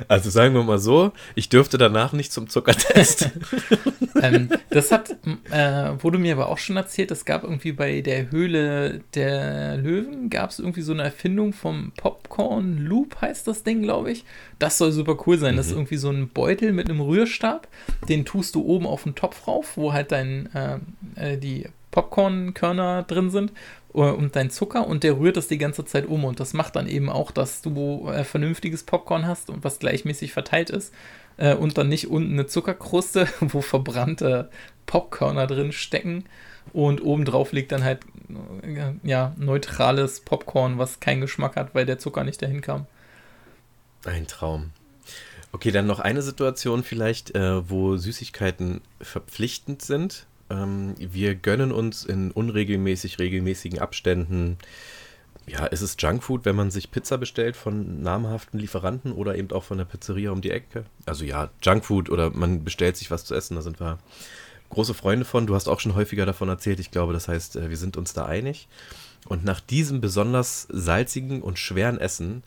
[0.08, 3.30] Also sagen wir mal so, ich dürfte danach nicht zum Zuckertest.
[4.22, 5.16] ähm, das hat,
[5.52, 10.30] äh, wurde mir aber auch schon erzählt, es gab irgendwie bei der Höhle der Löwen,
[10.30, 14.26] gab es irgendwie so eine Erfindung vom Popcorn Loop, heißt das Ding, glaube ich.
[14.60, 15.58] Das soll super cool sein.
[15.58, 17.68] Das ist irgendwie so ein Beutel mit einem Rührstab,
[18.10, 20.80] den tust du oben auf den Topf rauf, wo halt dein, äh,
[21.16, 23.52] äh, die Popcornkörner drin sind
[23.94, 26.76] äh, und dein Zucker und der rührt das die ganze Zeit um und das macht
[26.76, 30.94] dann eben auch, dass du äh, vernünftiges Popcorn hast und was gleichmäßig verteilt ist
[31.38, 34.50] äh, und dann nicht unten eine Zuckerkruste, wo verbrannte
[34.86, 36.26] Popcorner drin stecken
[36.72, 38.02] und obendrauf liegt dann halt
[38.64, 42.86] äh, ja neutrales Popcorn, was keinen Geschmack hat, weil der Zucker nicht dahin kam.
[44.06, 44.72] Ein Traum.
[45.52, 50.26] Okay, dann noch eine Situation vielleicht, äh, wo Süßigkeiten verpflichtend sind.
[50.50, 54.58] Ähm, wir gönnen uns in unregelmäßig regelmäßigen Abständen,
[55.46, 59.64] ja, ist es Junkfood, wenn man sich Pizza bestellt von namhaften Lieferanten oder eben auch
[59.64, 60.86] von der Pizzeria um die Ecke?
[61.06, 64.00] Also ja, Junkfood oder man bestellt sich was zu essen, da sind wir
[64.70, 65.48] große Freunde von.
[65.48, 66.80] Du hast auch schon häufiger davon erzählt.
[66.80, 68.68] Ich glaube, das heißt, äh, wir sind uns da einig.
[69.28, 72.44] Und nach diesem besonders salzigen und schweren Essen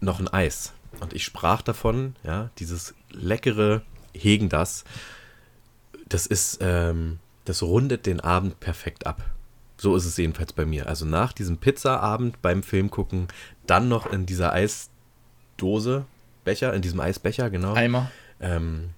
[0.00, 0.72] noch ein Eis.
[1.00, 4.84] Und ich sprach davon, ja, dieses leckere Hegen das,
[6.08, 9.22] das ist, ähm, das rundet den Abend perfekt ab.
[9.76, 10.86] So ist es jedenfalls bei mir.
[10.86, 13.28] Also nach diesem Pizzaabend beim Film gucken,
[13.66, 16.06] dann noch in dieser Eisdose,
[16.44, 17.74] Becher, in diesem Eisbecher, genau.
[17.74, 18.10] Eimer.
[18.40, 18.90] Ähm,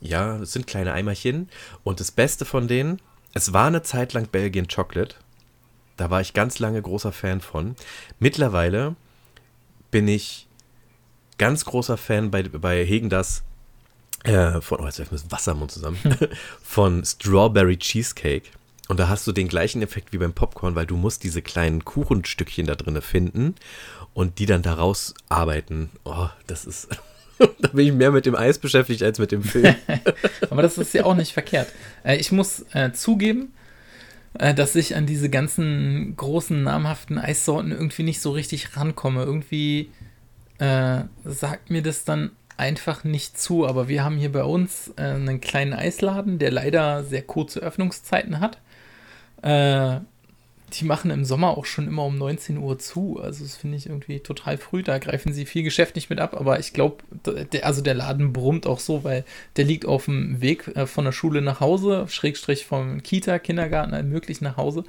[0.00, 1.48] ja, es sind kleine Eimerchen.
[1.82, 3.00] Und das Beste von denen,
[3.32, 5.16] es war eine Zeit lang Belgian Chocolate.
[5.96, 7.74] Da war ich ganz lange großer Fan von.
[8.18, 8.96] Mittlerweile
[9.90, 10.46] bin ich
[11.38, 13.44] ganz großer Fan bei, bei Hegen das
[14.24, 15.98] äh, von, oh, jetzt läuft mir das Wasser im Mund zusammen,
[16.62, 18.50] von Strawberry Cheesecake.
[18.88, 21.84] Und da hast du den gleichen Effekt wie beim Popcorn, weil du musst diese kleinen
[21.84, 23.56] Kuchenstückchen da drinne finden
[24.14, 25.90] und die dann daraus arbeiten.
[26.04, 26.88] Oh, das ist,
[27.38, 29.74] da bin ich mehr mit dem Eis beschäftigt als mit dem Film.
[30.50, 31.68] Aber das ist ja auch nicht verkehrt.
[32.04, 33.52] Äh, ich muss äh, zugeben,
[34.38, 39.24] äh, dass ich an diese ganzen großen namhaften Eissorten irgendwie nicht so richtig rankomme.
[39.24, 39.90] Irgendwie
[40.58, 43.66] äh, sagt mir das dann einfach nicht zu.
[43.66, 48.40] Aber wir haben hier bei uns äh, einen kleinen Eisladen, der leider sehr kurze Öffnungszeiten
[48.40, 48.58] hat.
[49.42, 50.00] Äh,
[50.72, 53.20] die machen im Sommer auch schon immer um 19 Uhr zu.
[53.22, 54.82] Also das finde ich irgendwie total früh.
[54.82, 56.34] Da greifen sie viel Geschäft nicht mit ab.
[56.34, 57.04] Aber ich glaube,
[57.62, 59.24] also der Laden brummt auch so, weil
[59.56, 64.08] der liegt auf dem Weg äh, von der Schule nach Hause, Schrägstrich vom Kita, Kindergarten,
[64.08, 64.84] möglich nach Hause.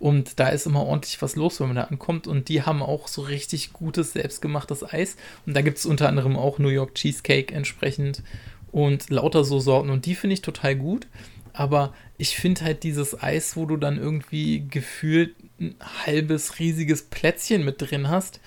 [0.00, 2.26] Und da ist immer ordentlich was los, wenn man da ankommt.
[2.26, 5.16] Und die haben auch so richtig gutes, selbstgemachtes Eis.
[5.46, 8.22] Und da gibt es unter anderem auch New York Cheesecake entsprechend
[8.70, 9.90] und lauter so Sorten.
[9.90, 11.06] Und die finde ich total gut.
[11.52, 15.74] Aber ich finde halt dieses Eis, wo du dann irgendwie gefühlt ein
[16.06, 18.40] halbes, riesiges Plätzchen mit drin hast,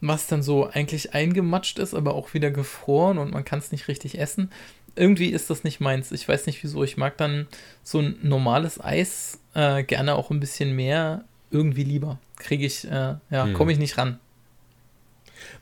[0.00, 3.88] was dann so eigentlich eingematscht ist, aber auch wieder gefroren und man kann es nicht
[3.88, 4.50] richtig essen.
[4.96, 6.12] Irgendwie ist das nicht meins.
[6.12, 6.84] Ich weiß nicht wieso.
[6.84, 7.46] Ich mag dann
[7.82, 12.18] so ein normales Eis äh, gerne auch ein bisschen mehr irgendwie lieber.
[12.36, 13.54] Kriege ich, äh, ja, Hm.
[13.54, 14.18] komme ich nicht ran.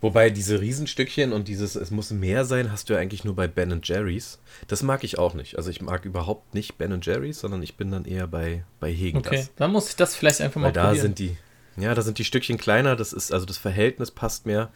[0.01, 3.47] Wobei diese Riesenstückchen und dieses, es muss mehr sein, hast du ja eigentlich nur bei
[3.49, 4.39] Ben Jerry's.
[4.69, 5.57] Das mag ich auch nicht.
[5.57, 9.19] Also ich mag überhaupt nicht Ben Jerry's, sondern ich bin dann eher bei, bei Hegen.
[9.19, 11.03] Okay, dann muss ich das vielleicht einfach mal Weil da probieren.
[11.03, 11.37] sind die,
[11.77, 14.71] ja, da sind die Stückchen kleiner, das ist, also das Verhältnis passt mehr.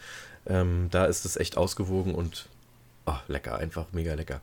[0.47, 2.49] Ähm, da ist es echt ausgewogen und
[3.07, 4.41] oh, lecker, einfach mega lecker.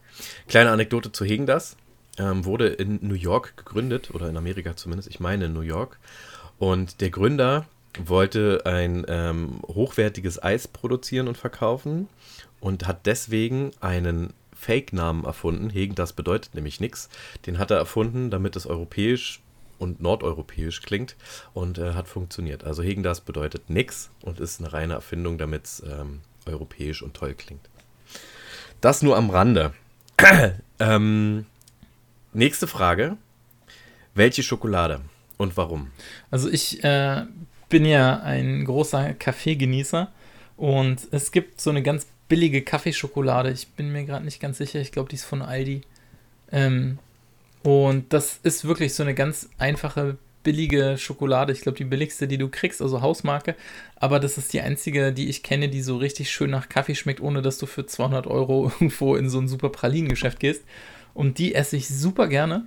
[0.47, 1.77] Kleine Anekdote zu Hegen das.
[2.19, 5.99] Ähm, wurde in New York gegründet, oder in Amerika zumindest, ich meine in New York.
[6.59, 7.65] Und der Gründer
[7.99, 12.07] wollte ein ähm, hochwertiges Eis produzieren und verkaufen
[12.59, 15.69] und hat deswegen einen Fake-Namen erfunden.
[15.69, 17.09] Hegen, das bedeutet nämlich nichts.
[17.45, 19.41] Den hat er erfunden, damit es europäisch
[19.77, 21.15] und nordeuropäisch klingt
[21.53, 22.63] und äh, hat funktioniert.
[22.63, 27.13] Also Hegen, das bedeutet nix und ist eine reine Erfindung, damit es ähm, europäisch und
[27.13, 27.69] toll klingt.
[28.81, 29.73] Das nur am Rande.
[30.79, 31.45] ähm,
[32.33, 33.17] nächste Frage.
[34.15, 35.01] Welche Schokolade
[35.37, 35.91] und warum?
[36.29, 37.25] Also ich äh,
[37.69, 40.11] bin ja ein großer Kaffeegenießer
[40.57, 43.51] und es gibt so eine ganz billige Kaffeeschokolade.
[43.51, 44.79] Ich bin mir gerade nicht ganz sicher.
[44.79, 45.81] Ich glaube, die ist von Aldi.
[46.51, 46.99] Ähm,
[47.63, 51.53] und das ist wirklich so eine ganz einfache, billige Schokolade.
[51.53, 53.55] Ich glaube, die billigste, die du kriegst, also Hausmarke.
[53.95, 57.21] Aber das ist die einzige, die ich kenne, die so richtig schön nach Kaffee schmeckt,
[57.21, 60.63] ohne dass du für 200 Euro irgendwo in so ein super Pralinengeschäft gehst.
[61.13, 62.65] Und die esse ich super gerne.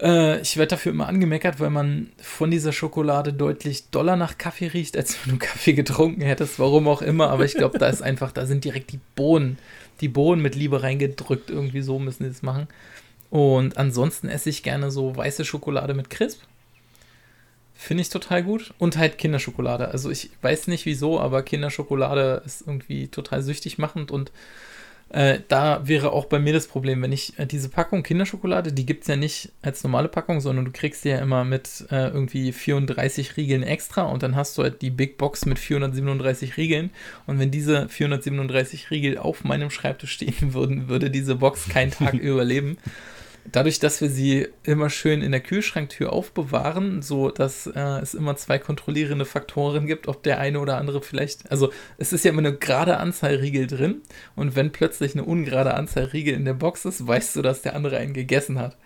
[0.00, 4.68] Äh, ich werde dafür immer angemeckert, weil man von dieser Schokolade deutlich doller nach Kaffee
[4.68, 7.30] riecht, als wenn du Kaffee getrunken hättest, warum auch immer.
[7.30, 9.58] Aber ich glaube, da ist einfach, da sind direkt die Bohnen,
[10.00, 11.50] die Bohnen mit Liebe reingedrückt.
[11.50, 12.68] Irgendwie so müssen die das machen.
[13.30, 16.40] Und ansonsten esse ich gerne so weiße Schokolade mit Crisp.
[17.74, 18.74] Finde ich total gut.
[18.78, 19.88] Und halt Kinderschokolade.
[19.88, 24.32] Also ich weiß nicht wieso, aber Kinderschokolade ist irgendwie total süchtig machend und
[25.10, 28.86] äh, da wäre auch bei mir das Problem, wenn ich äh, diese Packung Kinderschokolade, die
[28.86, 32.08] gibt es ja nicht als normale Packung, sondern du kriegst die ja immer mit äh,
[32.08, 36.90] irgendwie 34 Riegeln extra und dann hast du halt die Big Box mit 437 Riegeln
[37.26, 42.14] und wenn diese 437 Riegel auf meinem Schreibtisch stehen würden, würde diese Box keinen Tag
[42.14, 42.78] überleben.
[43.46, 48.36] Dadurch, dass wir sie immer schön in der Kühlschranktür aufbewahren, so dass äh, es immer
[48.36, 52.40] zwei kontrollierende Faktoren gibt, ob der eine oder andere vielleicht, also es ist ja immer
[52.40, 54.02] eine gerade Anzahl Riegel drin
[54.36, 57.74] und wenn plötzlich eine ungerade Anzahl Riegel in der Box ist, weißt du, dass der
[57.74, 58.76] andere einen gegessen hat.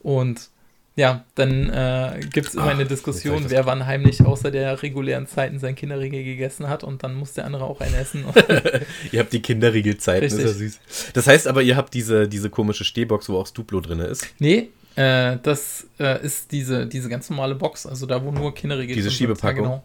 [0.00, 0.50] Und
[0.98, 4.82] ja, dann äh, gibt es immer Ach, eine Diskussion, das- wer wann heimlich außer der
[4.82, 8.24] regulären Zeiten sein Kinderriegel gegessen hat und dann muss der andere auch einen essen.
[9.12, 10.72] Ihr habt die Kinderriegelzeiten, ist ja Richtig.
[10.88, 11.12] süß.
[11.14, 14.26] Das heißt aber, ihr habt diese, diese komische Stehbox, wo auch Stuplo drin ist.
[14.40, 18.96] Nee, äh, das äh, ist diese, diese ganz normale Box, also da, wo nur Kinderriegel
[18.96, 19.18] Diese drin sind.
[19.18, 19.64] Schiebepackung?
[19.64, 19.84] Ja, genau.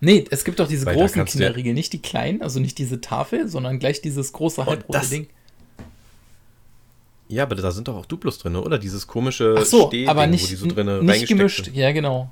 [0.00, 3.48] Nee, es gibt doch diese Weil großen Kinderriegel, nicht die kleinen, also nicht diese Tafel,
[3.48, 5.26] sondern gleich dieses große halbrote das- Ding.
[7.28, 8.78] Ja, aber da sind doch auch Duplos drin, oder?
[8.78, 11.66] Dieses komische Ach so, aber wo nicht, die so drin nicht gemischt.
[11.66, 11.76] sind.
[11.76, 12.30] Ja, genau.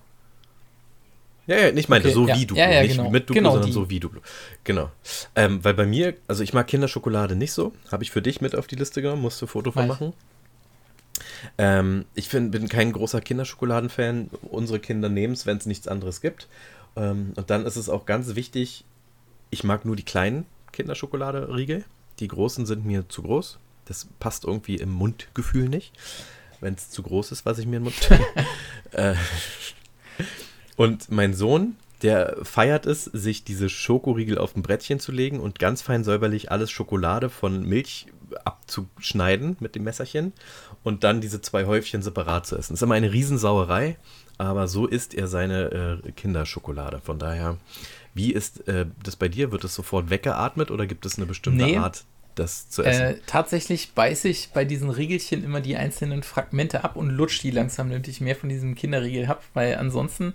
[1.47, 2.37] Ja, ja, nicht meinte, Okay, so ja.
[2.37, 2.63] wie Duplo.
[2.65, 3.11] Ja, ja, nicht genau.
[3.11, 3.73] mit Duplo, Genau sondern die.
[3.73, 4.21] so wie Duplo.
[4.65, 4.91] Genau.
[5.37, 7.73] Ähm, weil bei mir, also ich mag Kinderschokolade nicht so.
[7.93, 9.89] Habe ich für dich mit auf die Liste genommen, musst du Foto von Weiß.
[9.89, 10.13] machen.
[11.59, 14.31] Ähm, ich find, bin kein großer Kinderschokoladen-Fan.
[14.51, 16.49] Unsere Kinder nehmen es, wenn es nichts anderes gibt.
[16.97, 18.85] Ähm, und dann ist es auch ganz wichtig,
[19.51, 21.85] ich mag nur die kleinen Kinderschokolade-Riegel.
[22.19, 23.59] Die großen sind mir zu groß.
[23.87, 25.93] Das passt irgendwie im Mundgefühl nicht.
[26.61, 28.11] Wenn es zu groß ist, was ich mir in den Mund.
[28.93, 29.15] äh,
[30.77, 35.59] und mein Sohn, der feiert es, sich diese Schokoriegel auf ein Brettchen zu legen und
[35.59, 38.07] ganz fein säuberlich alles Schokolade von Milch
[38.45, 40.33] abzuschneiden mit dem Messerchen
[40.83, 42.75] und dann diese zwei Häufchen separat zu essen.
[42.75, 43.97] Das ist immer eine Riesensauerei,
[44.39, 47.01] aber so isst er seine äh, Kinderschokolade.
[47.01, 47.57] Von daher,
[48.15, 49.53] wie ist äh, das bei dir?
[49.53, 51.77] Wird es sofort weggeatmet oder gibt es eine bestimmte Nee.
[51.79, 52.05] Art,
[52.39, 53.03] das zu essen?
[53.03, 57.51] Äh, tatsächlich beiße ich bei diesen Riegelchen immer die einzelnen Fragmente ab und lutsch die
[57.51, 60.35] langsam, damit ich mehr von diesem Kinderriegel habe, weil ansonsten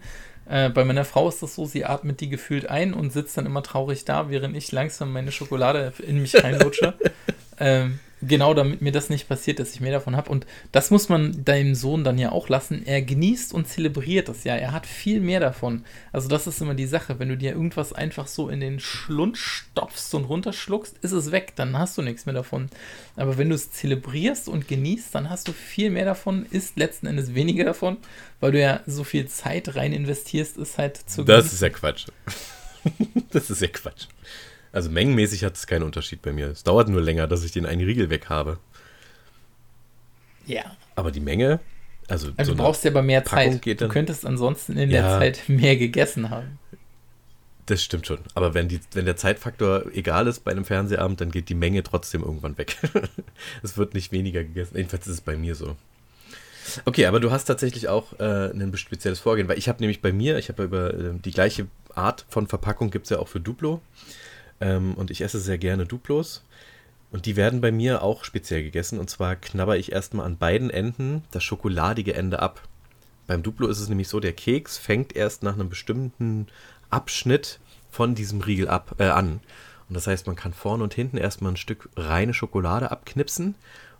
[0.49, 3.45] äh, bei meiner Frau ist das so, sie atmet die gefühlt ein und sitzt dann
[3.45, 6.95] immer traurig da, während ich langsam meine Schokolade in mich reinlutsche.
[7.59, 10.29] ähm, genau, damit mir das nicht passiert, dass ich mehr davon habe.
[10.29, 12.85] Und das muss man deinem Sohn dann ja auch lassen.
[12.85, 14.55] Er genießt und zelebriert das ja.
[14.55, 15.83] Er hat viel mehr davon.
[16.11, 17.19] Also das ist immer die Sache.
[17.19, 21.53] Wenn du dir irgendwas einfach so in den Schlund stopfst und runterschluckst, ist es weg.
[21.55, 22.69] Dann hast du nichts mehr davon.
[23.15, 27.07] Aber wenn du es zelebrierst und genießt, dann hast du viel mehr davon, isst letzten
[27.07, 27.97] Endes weniger davon,
[28.39, 31.55] weil du ja so viel Zeit rein investierst, ist halt zu Das genießen.
[31.55, 32.05] ist ja Quatsch.
[33.31, 34.07] das ist ja Quatsch.
[34.73, 36.47] Also mengenmäßig hat es keinen Unterschied bei mir.
[36.47, 38.57] Es dauert nur länger, dass ich den einen Riegel weg habe.
[40.45, 40.63] ja.
[40.95, 41.59] Aber die Menge,
[42.07, 43.61] also, Also so du brauchst ja aber mehr Packung Zeit.
[43.61, 45.01] geht Du könntest ansonsten in Ja.
[45.01, 46.59] der Zeit mehr gegessen haben.
[47.65, 48.19] das stimmt schon.
[48.33, 51.83] Aber wenn, die, wenn der Zeitfaktor egal ist bei einem Fernsehabend, dann geht die Menge
[51.83, 52.75] trotzdem irgendwann weg.
[53.63, 54.75] es wird nicht weniger gegessen.
[54.75, 55.75] Jedenfalls ist es bei mir so.
[56.85, 60.11] Okay, aber du hast tatsächlich auch äh, ein spezielles Vorgehen, weil ich habe nämlich bei
[60.11, 63.39] mir, ich habe über äh, die gleiche Art von Verpackung gibt es ja auch für
[63.39, 63.81] Duplo.
[64.61, 66.43] Ähm, und ich esse sehr gerne Duplos.
[67.11, 68.97] Und die werden bei mir auch speziell gegessen.
[68.97, 72.61] Und zwar knabber ich erstmal an beiden Enden das schokoladige Ende ab.
[73.27, 76.47] Beim Duplo ist es nämlich so, der Keks fängt erst nach einem bestimmten
[76.89, 77.59] Abschnitt
[77.89, 79.41] von diesem Riegel ab, äh, an.
[79.89, 83.55] Und das heißt, man kann vorne und hinten erstmal ein Stück reine Schokolade abknipsen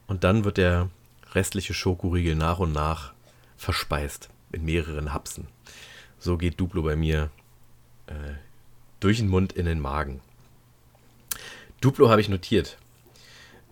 [0.08, 0.90] und dann wird der
[1.34, 3.14] restliche Schokoriegel nach und nach
[3.58, 5.48] verspeist in mehreren Hapsen.
[6.18, 7.30] So geht Duplo bei mir
[8.08, 8.14] äh,
[9.02, 10.22] durch den Mund in den Magen.
[11.82, 12.78] Duplo habe ich notiert.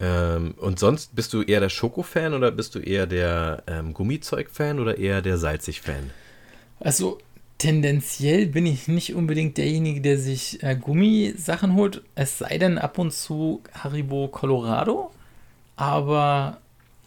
[0.01, 4.79] Ähm, und sonst bist du eher der Schoko-Fan oder bist du eher der ähm, Gummizeug-Fan
[4.79, 6.11] oder eher der Salzig-Fan?
[6.79, 7.19] Also
[7.57, 12.97] tendenziell bin ich nicht unbedingt derjenige, der sich äh, Gummisachen holt, es sei denn ab
[12.97, 15.11] und zu Haribo Colorado.
[15.75, 16.57] Aber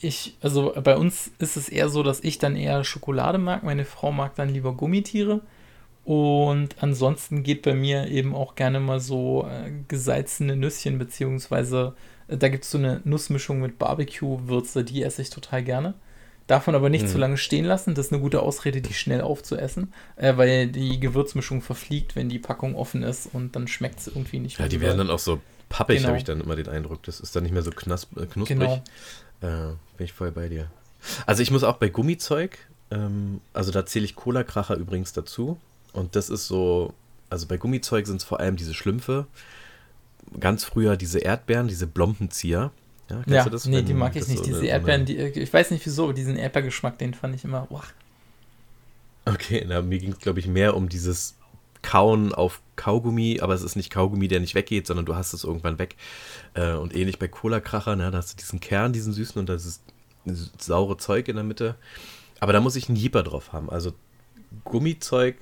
[0.01, 3.63] ich, also bei uns ist es eher so, dass ich dann eher Schokolade mag.
[3.63, 5.41] Meine Frau mag dann lieber Gummitiere.
[6.05, 11.95] Und ansonsten geht bei mir eben auch gerne mal so äh, gesalzene Nüsschen, beziehungsweise
[12.29, 15.95] äh, da gibt es so eine Nussmischung mit Barbecue-Würze, die esse ich total gerne.
[16.49, 17.09] Davon aber nicht hm.
[17.09, 17.95] zu lange stehen lassen.
[17.95, 22.41] Das ist eine gute Ausrede, die schnell aufzuessen, äh, weil die Gewürzmischung verfliegt, wenn die
[22.41, 24.67] Packung offen ist und dann schmeckt es irgendwie nicht mehr.
[24.67, 26.09] Ja, die werden dann auch so pappig, genau.
[26.09, 27.05] habe ich dann immer den Eindruck.
[27.05, 28.59] Das ist dann nicht mehr so knas äh, knusprig.
[28.59, 28.83] Genau.
[29.41, 30.69] Äh, bin ich voll bei dir.
[31.27, 32.59] Also ich muss auch bei Gummizeug,
[32.91, 35.59] ähm, also da zähle ich Cola-Kracher übrigens dazu.
[35.93, 36.95] Und das ist so,
[37.31, 39.27] also bei Gummizeug sind es vor allem diese Schlümpfe.
[40.39, 42.71] Ganz früher diese Erdbeeren, diese Blompenzieher.
[43.11, 43.67] Ja, kennst ja, du das?
[43.67, 44.39] Nee, die mag ich nicht.
[44.39, 47.45] So diese eine, Erdbeeren, die, ich weiß nicht wieso, aber diesen Erdbeergeschmack, den fand ich
[47.45, 47.83] immer, wow.
[49.25, 51.37] Okay, na, mir ging es, glaube ich, mehr um dieses
[51.83, 55.45] Kauen auf Kaugummi, aber es ist nicht Kaugummi, der nicht weggeht, sondern du hast es
[55.45, 55.97] irgendwann weg.
[56.55, 59.67] Äh, und ähnlich bei Cola-Kracher, ne, da hast du diesen Kern, diesen süßen und das
[59.67, 59.83] ist
[60.59, 61.75] saure Zeug in der Mitte.
[62.41, 63.69] Aber da muss ich einen Jeeper drauf haben.
[63.69, 63.93] Also
[64.65, 65.37] Gummizeug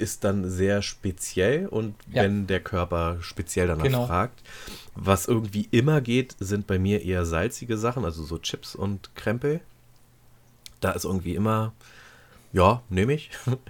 [0.00, 2.22] ist dann sehr speziell und ja.
[2.22, 4.06] wenn der Körper speziell danach genau.
[4.06, 4.42] fragt.
[4.94, 9.60] Was irgendwie immer geht, sind bei mir eher salzige Sachen, also so Chips und Krempel.
[10.80, 11.72] Da ist irgendwie immer,
[12.52, 13.30] ja, nehme ich.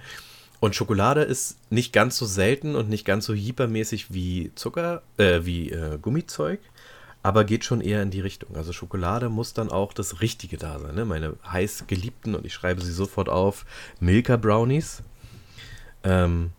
[0.61, 5.39] Und Schokolade ist nicht ganz so selten und nicht ganz so hypermäßig wie Zucker, äh,
[5.41, 6.59] wie äh, Gummizeug,
[7.23, 8.55] aber geht schon eher in die Richtung.
[8.55, 10.93] Also Schokolade muss dann auch das Richtige da sein.
[10.93, 11.05] Ne?
[11.05, 13.65] Meine heiß geliebten, und ich schreibe sie sofort auf,
[13.99, 15.01] Milka Brownies
[16.03, 16.51] ähm,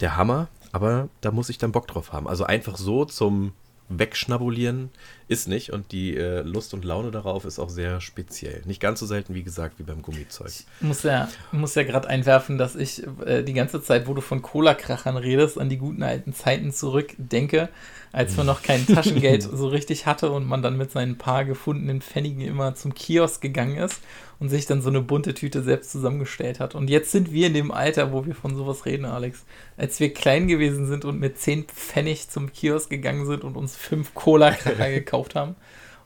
[0.00, 2.28] der Hammer, aber da muss ich dann Bock drauf haben.
[2.28, 3.52] Also einfach so zum
[3.88, 4.90] Wegschnabulieren
[5.28, 8.62] ist nicht und die äh, Lust und Laune darauf ist auch sehr speziell.
[8.64, 10.48] Nicht ganz so selten, wie gesagt, wie beim Gummizeug.
[10.48, 14.20] Ich muss ja, muss ja gerade einwerfen, dass ich äh, die ganze Zeit, wo du
[14.20, 17.68] von Cola-Krachern redest, an die guten alten Zeiten zurückdenke,
[18.12, 22.00] als man noch kein Taschengeld so richtig hatte und man dann mit seinen paar gefundenen
[22.00, 24.00] Pfennigen immer zum Kiosk gegangen ist
[24.44, 26.74] und sich dann so eine bunte Tüte selbst zusammengestellt hat.
[26.74, 29.46] Und jetzt sind wir in dem Alter, wo wir von sowas reden, Alex.
[29.78, 33.74] Als wir klein gewesen sind und mit 10 Pfennig zum Kiosk gegangen sind und uns
[33.74, 35.56] fünf Cola-Kracher gekauft haben.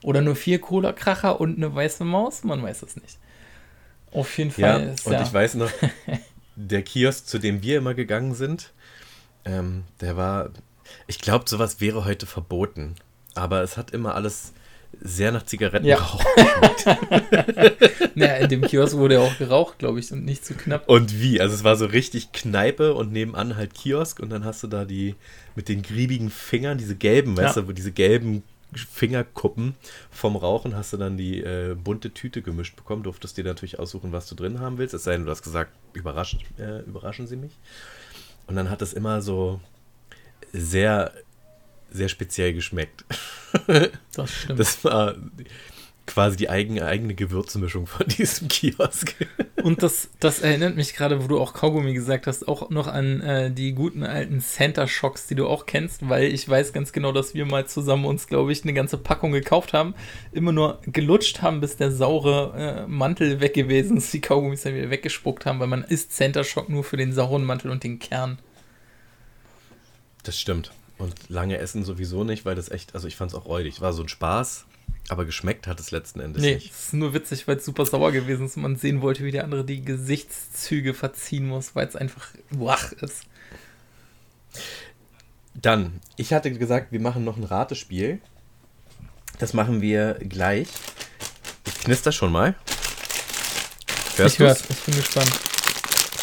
[0.03, 3.17] Oder nur vier Cola-Kracher und eine weiße Maus, man weiß es nicht.
[4.13, 4.61] Auf jeden Fall.
[4.61, 5.21] Ja, ist, und ja.
[5.21, 5.69] ich weiß noch,
[6.55, 8.71] der Kiosk, zu dem wir immer gegangen sind,
[9.43, 10.51] ähm, der war,
[11.07, 12.95] ich glaube, sowas wäre heute verboten.
[13.35, 14.53] Aber es hat immer alles
[15.01, 15.97] sehr nach Zigaretten ja.
[15.97, 16.25] geraucht.
[18.15, 20.89] naja, in dem Kiosk wurde ja auch geraucht, glaube ich, und nicht zu knapp.
[20.89, 21.39] Und wie?
[21.39, 24.85] Also es war so richtig Kneipe und nebenan halt Kiosk und dann hast du da
[24.85, 25.15] die
[25.55, 27.43] mit den griebigen Fingern, diese gelben, ja.
[27.43, 29.75] weißt du, wo diese gelben Fingerkuppen
[30.11, 33.03] vom Rauchen hast du dann die äh, bunte Tüte gemischt bekommen.
[33.03, 34.93] Durftest dir natürlich aussuchen, was du drin haben willst.
[34.93, 37.57] Es sei denn, du hast gesagt, überraschen, äh, überraschen Sie mich.
[38.47, 39.59] Und dann hat das immer so
[40.53, 41.13] sehr
[41.91, 43.05] sehr speziell geschmeckt.
[44.13, 44.59] Das stimmt.
[44.59, 45.15] Das war
[46.09, 49.15] quasi die eigene, eigene Gewürzmischung von diesem Kiosk.
[49.63, 53.21] Und das, das erinnert mich gerade, wo du auch Kaugummi gesagt hast, auch noch an
[53.21, 57.11] äh, die guten alten Center Shocks, die du auch kennst, weil ich weiß ganz genau,
[57.11, 59.93] dass wir mal zusammen uns, glaube ich, eine ganze Packung gekauft haben,
[60.31, 64.73] immer nur gelutscht haben, bis der saure äh, Mantel weg gewesen ist, die Kaugummis dann
[64.73, 67.99] wieder weggespuckt haben, weil man isst Center Shock nur für den sauren Mantel und den
[67.99, 68.39] Kern.
[70.23, 70.71] Das stimmt.
[70.99, 73.79] Und lange essen sowieso nicht, weil das echt, also ich fand es auch räudig.
[73.79, 74.65] War so ein Spaß,
[75.07, 76.71] aber geschmeckt hat es letzten Endes nee, nicht.
[76.71, 79.31] Es ist nur witzig, weil es super sauer gewesen ist und man sehen wollte, wie
[79.31, 83.23] der andere die Gesichtszüge verziehen muss, weil es einfach wach ist.
[85.55, 88.19] Dann, ich hatte gesagt, wir machen noch ein Ratespiel.
[89.39, 90.67] Das machen wir gleich.
[91.65, 92.55] Ich knister schon mal.
[94.17, 95.31] Hörst ich hör's, ich bin gespannt.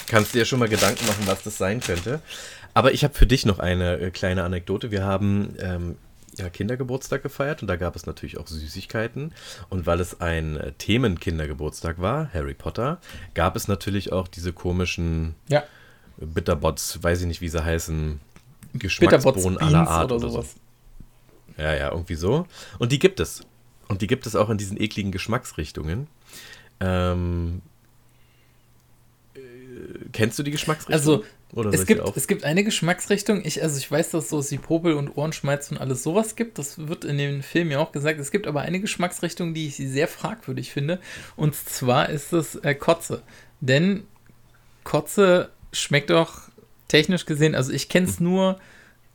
[0.07, 2.21] Kannst dir schon mal Gedanken machen, was das sein könnte.
[2.77, 4.91] Aber ich habe für dich noch eine äh, kleine Anekdote.
[4.91, 5.97] Wir haben ähm,
[6.37, 9.33] ja, Kindergeburtstag gefeiert und da gab es natürlich auch Süßigkeiten.
[9.71, 13.01] Und weil es ein äh, Themen-Kindergeburtstag war, Harry Potter,
[13.33, 15.65] gab es natürlich auch diese komischen Ja.
[16.19, 18.21] Bitterbots, weiß ich nicht, wie sie heißen,
[18.75, 20.55] Geschmacksbohnen aller Art oder oder, sowas.
[21.57, 21.63] so.
[21.63, 22.47] Ja, ja, irgendwie so.
[22.79, 23.41] Und die gibt es.
[23.89, 26.09] Und die gibt es auch in diesen ekligen Geschmacksrichtungen.
[26.81, 27.63] Ähm,
[29.35, 29.39] äh,
[30.13, 30.93] kennst du die Geschmacksrichtung?
[30.93, 33.43] Also, Oder Es gibt, es gibt eine Geschmacksrichtung.
[33.45, 36.59] Ich, also ich weiß, dass es wie Popel und Ohrenschmalz und alles sowas gibt.
[36.59, 38.19] Das wird in dem Film ja auch gesagt.
[38.19, 40.99] Es gibt aber eine Geschmacksrichtung, die ich sehr fragwürdig finde.
[41.37, 43.23] Und zwar ist es äh, Kotze.
[43.61, 44.03] Denn
[44.85, 46.43] Kotze schmeckt doch
[46.89, 48.59] technisch gesehen, also ich kenne es nur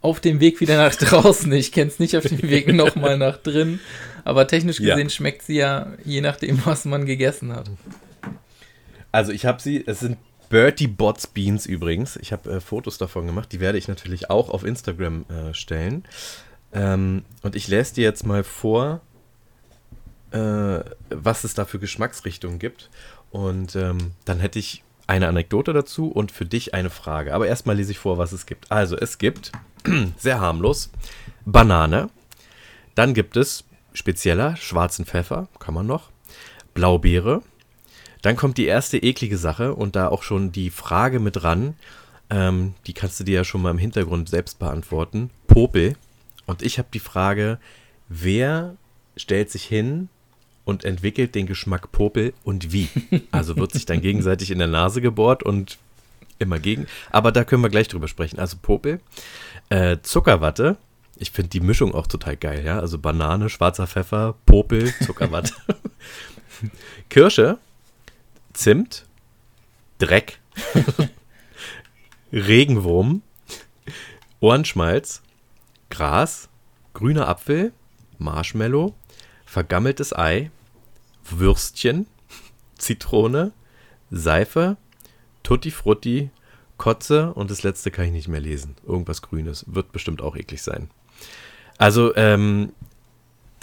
[0.02, 1.52] auf dem Weg wieder nach draußen.
[1.54, 3.80] Ich kenne es nicht auf dem Weg nochmal nach drin.
[4.24, 4.96] Aber technisch Ja.
[4.96, 7.70] gesehen schmeckt sie ja je nachdem, was man gegessen hat.
[9.12, 10.18] Also ich habe sie, es sind
[10.52, 12.18] Bertie Bots Beans übrigens.
[12.18, 16.04] Ich habe äh, Fotos davon gemacht, die werde ich natürlich auch auf Instagram äh, stellen.
[16.74, 19.00] Ähm, und ich lese dir jetzt mal vor,
[20.32, 20.80] äh,
[21.10, 22.90] was es da für Geschmacksrichtungen gibt.
[23.32, 27.34] Und ähm, dann hätte ich eine Anekdote dazu und für dich eine Frage.
[27.34, 28.70] Aber erstmal lese ich vor, was es gibt.
[28.70, 29.54] Also es gibt,
[30.18, 30.90] sehr harmlos,
[31.46, 32.10] Banane.
[32.94, 36.10] Dann gibt es spezieller schwarzen Pfeffer, kann man noch.
[36.74, 37.42] Blaubeere,
[38.22, 41.76] dann kommt die erste eklige Sache und da auch schon die Frage mit ran.
[42.30, 45.30] Ähm, die kannst du dir ja schon mal im Hintergrund selbst beantworten.
[45.48, 45.96] Popel.
[46.46, 47.60] Und ich habe die Frage,
[48.10, 48.76] wer
[49.18, 50.10] stellt sich hin
[50.66, 52.90] und entwickelt den Geschmack Popel und wie?
[53.32, 55.78] Also wird sich dann gegenseitig in der Nase gebohrt und
[56.40, 56.88] immer gegen.
[57.12, 58.40] Aber da können wir gleich drüber sprechen.
[58.40, 59.00] Also Popel.
[59.70, 60.78] Äh, Zuckerwatte.
[61.18, 62.80] Ich finde die Mischung auch total geil, ja.
[62.80, 65.54] Also Banane, schwarzer Pfeffer, Popel, Zuckerwatte.
[67.10, 67.58] Kirsche,
[68.54, 69.08] Zimt,
[69.98, 70.40] Dreck,
[72.34, 73.22] Regenwurm,
[74.40, 75.22] Ohrenschmalz,
[75.90, 76.50] Gras,
[76.94, 77.74] grüner Apfel,
[78.18, 78.96] Marshmallow,
[79.46, 80.52] vergammeltes Ei,
[81.30, 82.08] Würstchen,
[82.78, 83.52] Zitrone,
[84.10, 84.78] Seife,
[85.44, 86.32] Tutti Frutti,
[86.78, 88.76] Kotze und das letzte kann ich nicht mehr lesen.
[88.86, 89.66] Irgendwas Grünes.
[89.68, 90.90] Wird bestimmt auch eklig sein.
[91.78, 92.74] Also, ähm,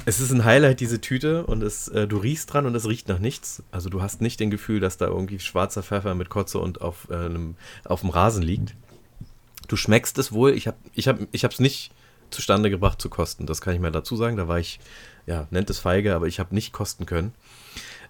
[0.08, 3.08] es ist ein Highlight, diese Tüte, und es, äh, du riechst dran und es riecht
[3.08, 3.62] nach nichts.
[3.70, 7.08] Also du hast nicht den Gefühl, dass da irgendwie schwarzer Pfeffer mit Kotze und auf,
[7.10, 8.74] äh, einem, auf dem Rasen liegt.
[9.68, 10.52] Du schmeckst es wohl.
[10.52, 11.92] Ich habe ich hab, ich es nicht
[12.30, 13.44] zustande gebracht zu kosten.
[13.44, 14.38] Das kann ich mal dazu sagen.
[14.38, 14.80] Da war ich,
[15.26, 17.34] ja, nennt es feige, aber ich habe nicht kosten können.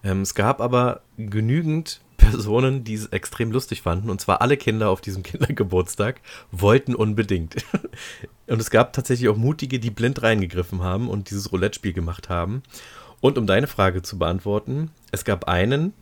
[0.01, 4.09] Ähm, es gab aber genügend Personen, die es extrem lustig fanden.
[4.09, 6.21] Und zwar alle Kinder auf diesem Kindergeburtstag
[6.51, 7.55] wollten unbedingt.
[8.47, 12.63] Und es gab tatsächlich auch Mutige, die blind reingegriffen haben und dieses Roulette-Spiel gemacht haben.
[13.21, 15.93] Und um deine Frage zu beantworten, es gab einen,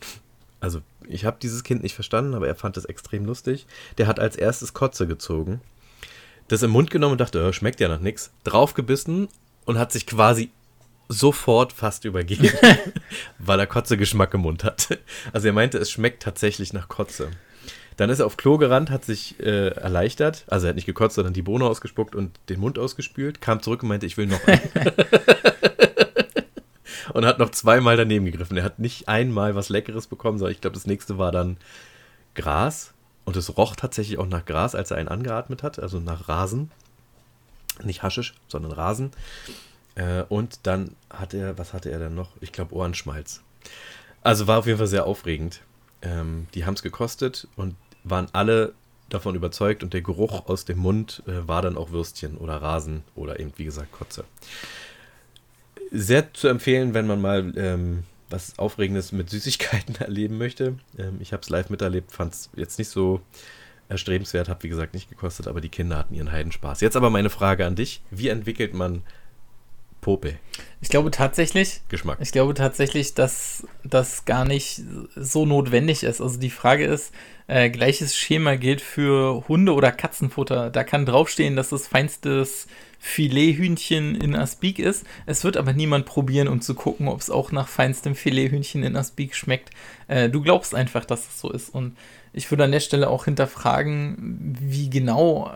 [0.62, 3.66] also ich habe dieses Kind nicht verstanden, aber er fand es extrem lustig.
[3.98, 5.60] Der hat als erstes Kotze gezogen,
[6.48, 9.28] das im Mund genommen und dachte, äh, schmeckt ja nach nichts, draufgebissen
[9.66, 10.52] und hat sich quasi
[11.08, 12.52] sofort fast übergeben,
[13.40, 15.00] weil er Kotze-Geschmack im Mund hatte.
[15.34, 17.30] Also er meinte, es schmeckt tatsächlich nach Kotze.
[17.96, 21.16] Dann ist er auf Klo gerannt, hat sich äh, erleichtert, also er hat nicht gekotzt,
[21.16, 24.46] sondern die Bohne ausgespuckt und den Mund ausgespült, kam zurück und meinte, ich will noch
[24.48, 24.62] einen.
[27.14, 28.56] und hat noch zweimal daneben gegriffen.
[28.58, 31.58] Er hat nicht einmal was Leckeres bekommen, sondern ich glaube, das nächste war dann
[32.36, 32.94] Gras.
[33.26, 36.72] Und es roch tatsächlich auch nach Gras, als er einen angeatmet hat, also nach Rasen.
[37.84, 39.12] Nicht Haschisch, sondern Rasen.
[39.98, 42.30] Äh, und dann hat er, was hatte er denn noch?
[42.40, 43.42] Ich glaube Ohrenschmalz.
[44.22, 45.62] Also war auf jeden Fall sehr aufregend.
[46.02, 48.74] Ähm, die haben es gekostet und waren alle
[49.10, 53.04] davon überzeugt und der Geruch aus dem Mund äh, war dann auch Würstchen oder Rasen
[53.16, 54.26] oder eben, wie gesagt, Kotze.
[55.92, 60.78] Sehr zu empfehlen, wenn man mal ähm, was Aufregendes mit Süßigkeiten erleben möchte.
[60.98, 63.22] Ähm, ich habe es live miterlebt, fand es jetzt nicht so
[63.90, 66.82] erstrebenswert, habe wie gesagt nicht gekostet, aber die Kinder hatten ihren Heidenspaß.
[66.82, 69.02] Jetzt aber meine Frage an dich: Wie entwickelt man
[70.08, 70.40] Popel?
[70.80, 72.20] Ich glaube tatsächlich, Geschmack.
[72.22, 74.82] Ich glaube tatsächlich, dass das gar nicht
[75.18, 76.22] so notwendig ist.
[76.22, 77.14] Also die Frage ist,
[77.48, 80.70] äh, gleiches Schema gilt für Hunde- oder Katzenfutter.
[80.70, 82.68] Da kann draufstehen, dass es feinstes
[83.00, 85.06] Filethühnchen in Aspik ist.
[85.26, 88.96] Es wird aber niemand probieren, um zu gucken, ob es auch nach feinstem Filethühnchen in
[88.96, 89.72] Aspik schmeckt.
[90.08, 91.68] Äh, du glaubst einfach, dass es so ist.
[91.68, 91.98] Und
[92.32, 95.52] ich würde an der Stelle auch hinterfragen, wie genau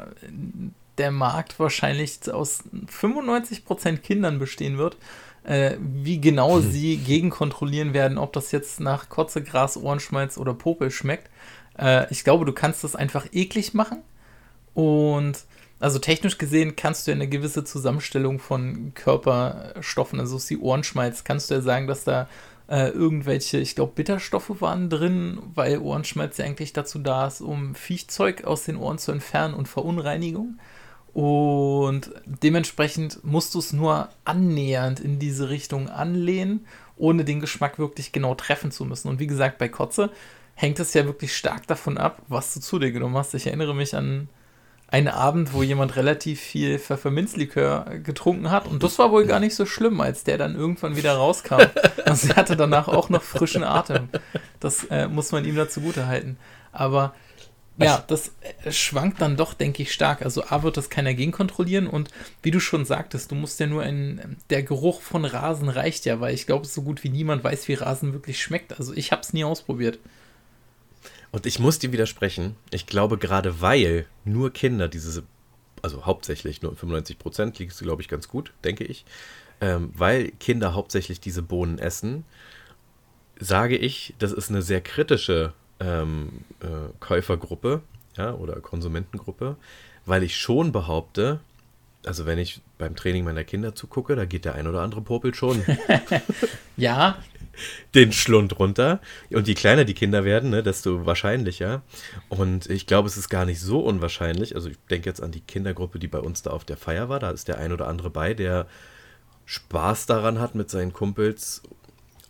[0.98, 4.98] der Markt wahrscheinlich aus 95% Kindern bestehen wird
[5.44, 10.92] äh, wie genau sie gegenkontrollieren werden, ob das jetzt nach Kotze, Gras, Ohrenschmalz oder Popel
[10.92, 11.30] schmeckt.
[11.78, 14.00] Äh, ich glaube, du kannst das einfach eklig machen.
[14.74, 15.40] Und
[15.80, 21.24] also technisch gesehen kannst du ja eine gewisse Zusammenstellung von Körperstoffen, also ist die Ohrenschmalz,
[21.24, 22.30] kannst du ja sagen, dass da
[22.70, 27.74] äh, irgendwelche, ich glaube, Bitterstoffe waren drin, weil Ohrenschmalz ja eigentlich dazu da ist, um
[27.74, 30.60] Viechzeug aus den Ohren zu entfernen und Verunreinigung.
[31.14, 38.12] Und dementsprechend musst du es nur annähernd in diese Richtung anlehnen, ohne den Geschmack wirklich
[38.12, 39.10] genau treffen zu müssen.
[39.10, 40.10] Und wie gesagt, bei Kotze
[40.56, 43.34] hängt es ja wirklich stark davon ab, was du zu dir genommen hast.
[43.34, 44.30] Ich erinnere mich an
[44.88, 48.68] einen Abend, wo jemand relativ viel Pfefferminzlikör getrunken hat.
[48.68, 51.62] Und das war wohl gar nicht so schlimm, als der dann irgendwann wieder rauskam.
[52.06, 54.10] Also er hatte danach auch noch frischen Atem.
[54.60, 56.36] Das äh, muss man ihm dazu gute halten.
[56.74, 57.14] Aber
[57.78, 58.32] ja, das
[58.64, 60.22] äh, schwankt dann doch, denke ich, stark.
[60.22, 62.10] Also A wird das keiner gegenkontrollieren und
[62.44, 66.20] wie du schon sagtest, du musst ja nur ein, der Geruch von Rasen reicht ja,
[66.20, 68.78] weil ich glaube, so gut wie niemand weiß, wie Rasen wirklich schmeckt.
[68.78, 70.00] Also ich habe es nie ausprobiert.
[71.32, 72.56] Und ich muss dir widersprechen.
[72.72, 75.24] Ich glaube, gerade weil nur Kinder diese,
[75.82, 79.06] also hauptsächlich nur 95 Prozent, liegt es, glaube ich, ganz gut, denke ich,
[79.62, 82.26] ähm, weil Kinder hauptsächlich diese Bohnen essen,
[83.40, 86.30] sage ich, das ist eine sehr kritische ähm,
[86.62, 87.82] äh, Käufergruppe
[88.16, 89.56] ja, oder Konsumentengruppe,
[90.06, 91.40] weil ich schon behaupte,
[92.06, 95.34] also wenn ich beim Training meiner Kinder zugucke, da geht der ein oder andere Popel
[95.34, 95.64] schon
[96.78, 97.18] ja.
[97.94, 99.02] den Schlund runter.
[99.32, 101.84] Und je kleiner die Kinder werden, ne, desto wahrscheinlicher.
[102.30, 104.56] Und ich glaube, es ist gar nicht so unwahrscheinlich.
[104.56, 107.20] Also ich denke jetzt an die Kindergruppe, die bei uns da auf der Feier war.
[107.20, 108.68] Da ist der ein oder andere bei, der
[109.46, 111.62] Spaß daran hat, mit seinen Kumpels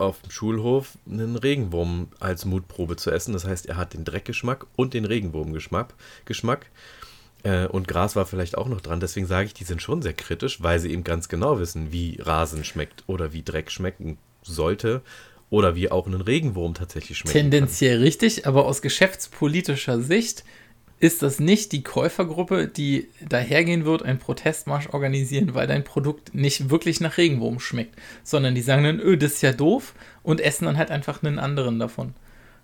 [0.01, 3.33] auf dem Schulhof einen Regenwurm als Mutprobe zu essen.
[3.33, 5.93] Das heißt, er hat den Dreckgeschmack und den Regenwurmgeschmack.
[6.25, 6.65] Geschmack.
[7.43, 8.99] Äh, und Gras war vielleicht auch noch dran.
[8.99, 12.19] Deswegen sage ich, die sind schon sehr kritisch, weil sie eben ganz genau wissen, wie
[12.21, 15.01] Rasen schmeckt oder wie Dreck schmecken sollte
[15.49, 17.33] oder wie auch ein Regenwurm tatsächlich schmeckt.
[17.33, 18.03] Tendenziell kann.
[18.03, 20.43] richtig, aber aus geschäftspolitischer Sicht
[21.01, 26.69] ist das nicht die Käufergruppe, die dahergehen wird, einen Protestmarsch organisieren, weil dein Produkt nicht
[26.69, 30.65] wirklich nach Regenwurm schmeckt, sondern die sagen dann, öh, das ist ja doof und essen
[30.65, 32.13] dann halt einfach einen anderen davon.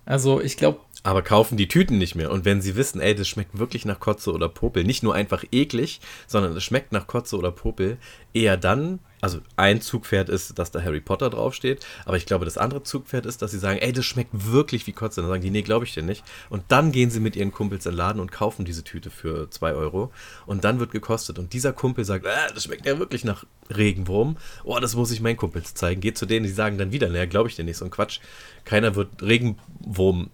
[0.06, 0.78] Also ich glaube.
[1.02, 2.30] Aber kaufen die Tüten nicht mehr.
[2.30, 5.44] Und wenn sie wissen, ey, das schmeckt wirklich nach Kotze oder Popel, nicht nur einfach
[5.50, 7.98] eklig, sondern es schmeckt nach Kotze oder Popel,
[8.32, 12.58] eher dann also ein Zugpferd ist, dass da Harry Potter draufsteht, aber ich glaube, das
[12.58, 15.20] andere Zugpferd ist, dass sie sagen, ey, das schmeckt wirklich wie Kotze.
[15.20, 16.24] Dann sagen die, nee, glaube ich dir nicht.
[16.50, 19.50] Und dann gehen sie mit ihren Kumpels in den Laden und kaufen diese Tüte für
[19.50, 20.12] 2 Euro
[20.46, 21.38] und dann wird gekostet.
[21.38, 23.44] Und dieser Kumpel sagt, äh, das schmeckt ja wirklich nach
[23.74, 24.36] Regenwurm.
[24.64, 26.00] Oh, das muss ich meinen Kumpels zeigen.
[26.00, 28.20] Geht zu denen, die sagen dann wieder, naja, glaube ich dir nicht, so ein Quatsch.
[28.64, 30.30] Keiner wird Regenwurm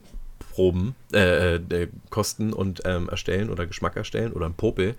[0.55, 4.95] Proben äh, äh, kosten und ähm, erstellen oder Geschmack erstellen oder ein Popel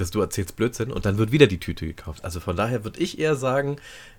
[0.00, 2.24] dass du erzählst Blödsinn und dann wird wieder die Tüte gekauft.
[2.24, 3.76] Also von daher würde ich eher sagen,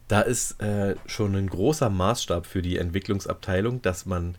[0.07, 4.35] da ist äh, schon ein großer Maßstab für die Entwicklungsabteilung, dass man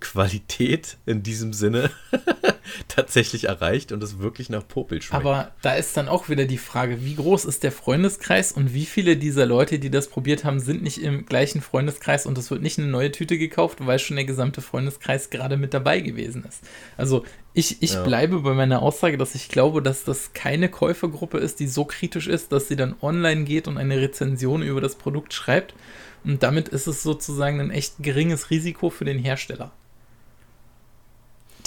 [0.00, 1.90] Qualität in diesem Sinne
[2.88, 5.24] tatsächlich erreicht und es wirklich nach Popel schmeckt.
[5.24, 8.86] Aber da ist dann auch wieder die Frage, wie groß ist der Freundeskreis und wie
[8.86, 12.62] viele dieser Leute, die das probiert haben, sind nicht im gleichen Freundeskreis und es wird
[12.62, 16.62] nicht eine neue Tüte gekauft, weil schon der gesamte Freundeskreis gerade mit dabei gewesen ist.
[16.96, 17.24] Also
[17.54, 18.02] ich, ich ja.
[18.02, 22.28] bleibe bei meiner Aussage, dass ich glaube, dass das keine Käufergruppe ist, die so kritisch
[22.28, 25.74] ist, dass sie dann online geht und eine Rezension über das Produkt schreibt.
[26.24, 29.72] Und damit ist es sozusagen ein echt geringes Risiko für den Hersteller.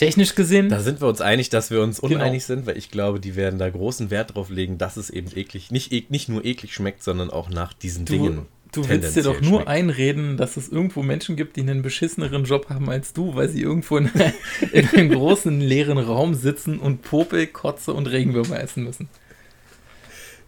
[0.01, 0.69] Technisch gesehen.
[0.69, 2.15] Da sind wir uns einig, dass wir uns genau.
[2.15, 2.59] uneinig genau.
[2.59, 5.69] sind, weil ich glaube, die werden da großen Wert drauf legen, dass es eben eklig,
[5.69, 8.45] nicht, ek, nicht nur eklig schmeckt, sondern auch nach diesen du, Dingen.
[8.71, 9.67] Du willst dir doch nur schmeckt.
[9.67, 13.61] einreden, dass es irgendwo Menschen gibt, die einen beschisseneren Job haben als du, weil sie
[13.61, 14.09] irgendwo in,
[14.71, 19.07] in einem großen leeren Raum sitzen und Popel, Kotze und Regenwürmer essen müssen.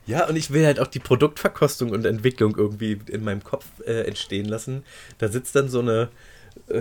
[0.05, 4.01] Ja, und ich will halt auch die Produktverkostung und Entwicklung irgendwie in meinem Kopf äh,
[4.01, 4.83] entstehen lassen.
[5.19, 6.09] Da sitzt dann so eine,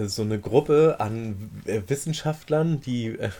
[0.07, 3.31] so eine Gruppe an äh, Wissenschaftlern, die äh,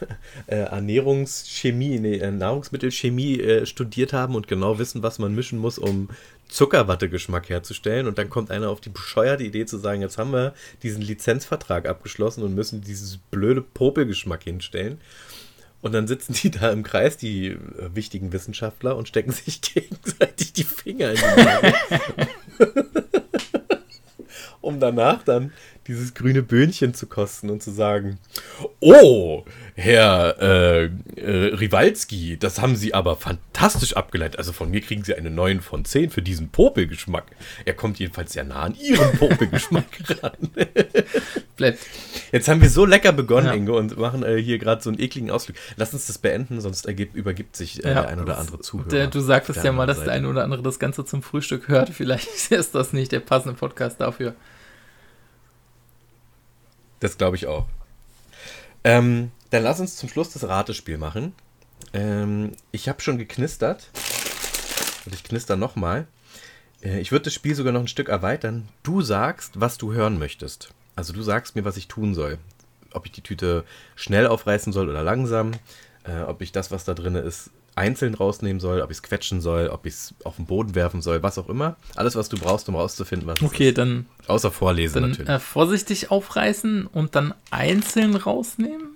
[0.47, 6.09] Ernährungschemie, nee, Nahrungsmittelchemie studiert haben und genau wissen, was man mischen muss, um
[6.49, 8.07] Zuckerwatte-Geschmack herzustellen.
[8.07, 11.89] Und dann kommt einer auf die bescheuerte Idee zu sagen, jetzt haben wir diesen Lizenzvertrag
[11.89, 15.01] abgeschlossen und müssen dieses blöde Popelgeschmack hinstellen.
[15.81, 17.57] Und dann sitzen die da im Kreis, die
[17.93, 21.75] wichtigen Wissenschaftler, und stecken sich gegenseitig die Finger in die Nase.
[24.63, 25.53] um danach dann
[25.87, 28.19] dieses grüne Böhnchen zu kosten und zu sagen,
[28.81, 30.85] oh, Herr äh,
[31.17, 34.39] äh, Rivalski, das haben Sie aber fantastisch abgeleitet.
[34.39, 37.25] Also von mir kriegen Sie eine 9 von 10 für diesen Popelgeschmack.
[37.65, 39.87] Er kommt jedenfalls sehr nah an Ihren Popelgeschmack
[40.23, 40.33] ran.
[42.33, 43.55] Jetzt haben wir so lecker begonnen, ja.
[43.55, 45.57] Ingo, und machen äh, hier gerade so einen ekligen Ausflug.
[45.77, 48.89] Lass uns das beenden, sonst ergibt, übergibt sich äh, ja, der ein oder andere Zuhörer.
[48.89, 50.11] Der, du sagtest ja mal, dass Seite.
[50.11, 51.91] der ein oder andere das Ganze zum Frühstück hört.
[51.91, 54.35] Vielleicht ist das nicht der passende Podcast dafür.
[57.03, 57.67] Das glaube ich auch.
[58.85, 61.35] Ähm, dann lass uns zum Schluss das Ratespiel machen.
[61.93, 63.91] Ähm, ich habe schon geknistert.
[65.05, 66.07] Und ich knister nochmal.
[66.81, 68.69] Äh, ich würde das Spiel sogar noch ein Stück erweitern.
[68.85, 70.73] Du sagst, was du hören möchtest.
[70.95, 72.39] Also du sagst mir, was ich tun soll.
[72.93, 73.65] Ob ich die Tüte
[73.97, 75.55] schnell aufreißen soll oder langsam.
[76.05, 79.41] Äh, ob ich das, was da drin ist, einzeln rausnehmen soll, ob ich es quetschen
[79.41, 81.77] soll, ob ich es auf den Boden werfen soll, was auch immer.
[81.97, 83.79] Alles, was du brauchst, um rauszufinden, was Okay, es ist.
[83.79, 85.31] dann, Außer vorlesen dann natürlich.
[85.31, 88.91] äh, vorsichtig aufreißen und dann einzeln rausnehmen.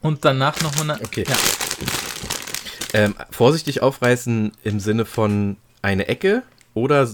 [0.00, 1.04] Und danach nochmal eine.
[1.04, 1.24] Okay.
[1.28, 1.36] Ja.
[2.92, 6.42] Ähm, vorsichtig aufreißen im Sinne von eine Ecke
[6.74, 7.08] oder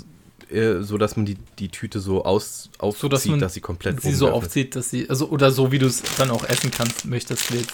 [0.50, 4.00] äh, so, dass man die, die Tüte so aus, aufzieht, So, dass dass sie komplett
[4.00, 5.11] sie so aufzieht, dass sie.
[5.11, 7.72] Also, oder so, wie du es dann auch essen kannst, möchtest, willst.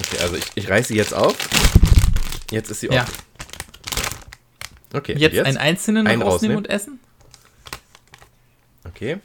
[0.00, 1.36] Okay, also ich, ich reiße sie jetzt auf.
[2.50, 3.02] Jetzt ist sie Ja.
[3.02, 3.14] offen.
[4.92, 6.98] Okay, und Jetzt, einen einzelnen Einen rausnehmen und essen?
[8.84, 9.20] Okay.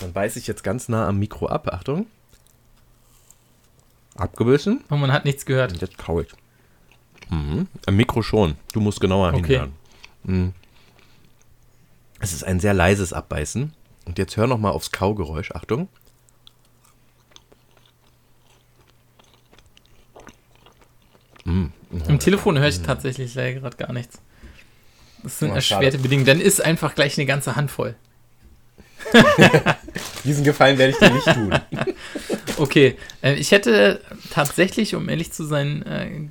[0.00, 1.68] Dann beiße ich jetzt ganz nah am Mikro ab.
[1.72, 2.06] Achtung.
[4.16, 4.84] Abgebissen.
[4.88, 5.72] Und man hat nichts gehört.
[5.72, 6.28] Und jetzt kau ich.
[7.28, 7.68] Mhm.
[7.86, 8.56] Am Mikro schon.
[8.72, 9.42] Du musst genauer Okay.
[9.46, 9.72] hinhören.
[10.22, 10.52] Mhm.
[12.20, 13.74] Es ist ein sehr leises Abbeißen.
[14.06, 15.52] Und jetzt hör noch mal aufs Kaugeräusch.
[15.52, 15.88] Achtung.
[21.44, 24.20] Im Telefon höre ich tatsächlich leider gerade gar nichts.
[25.22, 25.98] Das sind Oh, erschwerte schade.
[25.98, 26.26] Bedingungen.
[26.26, 27.94] Dann ist einfach gleich eine ganze Hand voll.
[30.24, 31.58] Diesen Gefallen werde ich dir nicht tun.
[32.56, 35.82] Okay, äh, ich hätte tatsächlich, um ehrlich zu sein,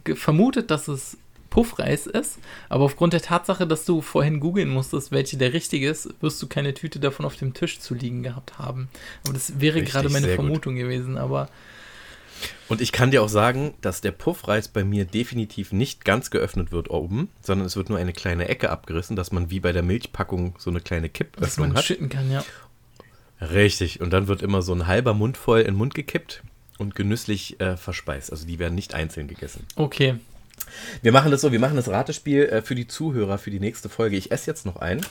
[0.06, 1.18] äh, vermutet, dass es
[1.50, 2.38] Puffreis ist,
[2.68, 6.46] aber aufgrund der Tatsache, dass du vorhin googeln musstest, welche der richtige ist, wirst du
[6.48, 8.90] keine Tüte davon auf dem Tisch zu liegen gehabt haben.
[9.24, 10.46] Aber das wäre Richtig, gerade meine sehr gut.
[10.46, 11.50] Vermutung gewesen, aber
[12.68, 16.72] Und ich kann dir auch sagen, dass der Puffreis bei mir definitiv nicht ganz geöffnet
[16.72, 19.84] wird oben, sondern es wird nur eine kleine Ecke abgerissen, dass man wie bei der
[19.84, 21.86] Milchpackung so eine kleine dass Kippöffnung man hat.
[21.86, 22.44] schütten kann, ja.
[23.42, 24.02] Richtig.
[24.02, 26.44] Und dann wird immer so ein halber Mund voll in den Mund gekippt
[26.78, 28.32] und genüsslich äh, verspeist.
[28.32, 29.66] Also die werden nicht einzeln gegessen.
[29.76, 30.16] Okay,
[31.02, 33.90] Wir machen das so, wir machen das Ratespiel äh, für die Zuhörer für die nächste
[33.90, 34.18] Folge.
[34.18, 35.06] Ich esse jetzt noch einen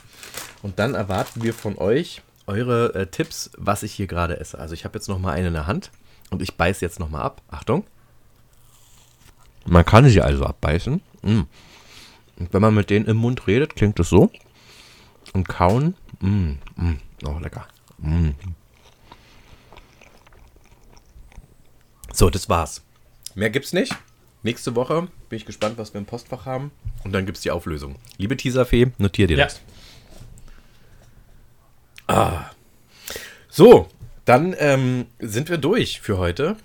[0.62, 4.58] und dann erwarten wir von euch eure äh, Tipps, was ich hier gerade esse.
[4.58, 5.90] Also ich habe jetzt noch mal eine in der Hand
[6.30, 7.42] und ich beiße jetzt noch mal ab.
[7.48, 7.84] Achtung.
[9.66, 11.00] Man kann sie also abbeißen.
[11.22, 11.40] Mm.
[12.38, 14.30] Und wenn man mit denen im Mund redet, klingt es so.
[15.32, 15.94] Und kauen.
[16.20, 16.98] Mm, mm.
[17.26, 17.66] Oh, lecker.
[17.98, 18.30] Mm.
[22.12, 22.82] So, das war's.
[23.34, 23.94] Mehr gibt's nicht.
[24.42, 26.70] Nächste Woche bin ich gespannt, was wir im Postfach haben.
[27.04, 27.96] Und dann gibt's die Auflösung.
[28.16, 29.44] Liebe Teaserfee, notier dir Ja.
[29.44, 29.60] das.
[32.06, 32.50] Ah.
[33.48, 33.88] So,
[34.28, 36.56] dann ähm, sind wir durch für heute.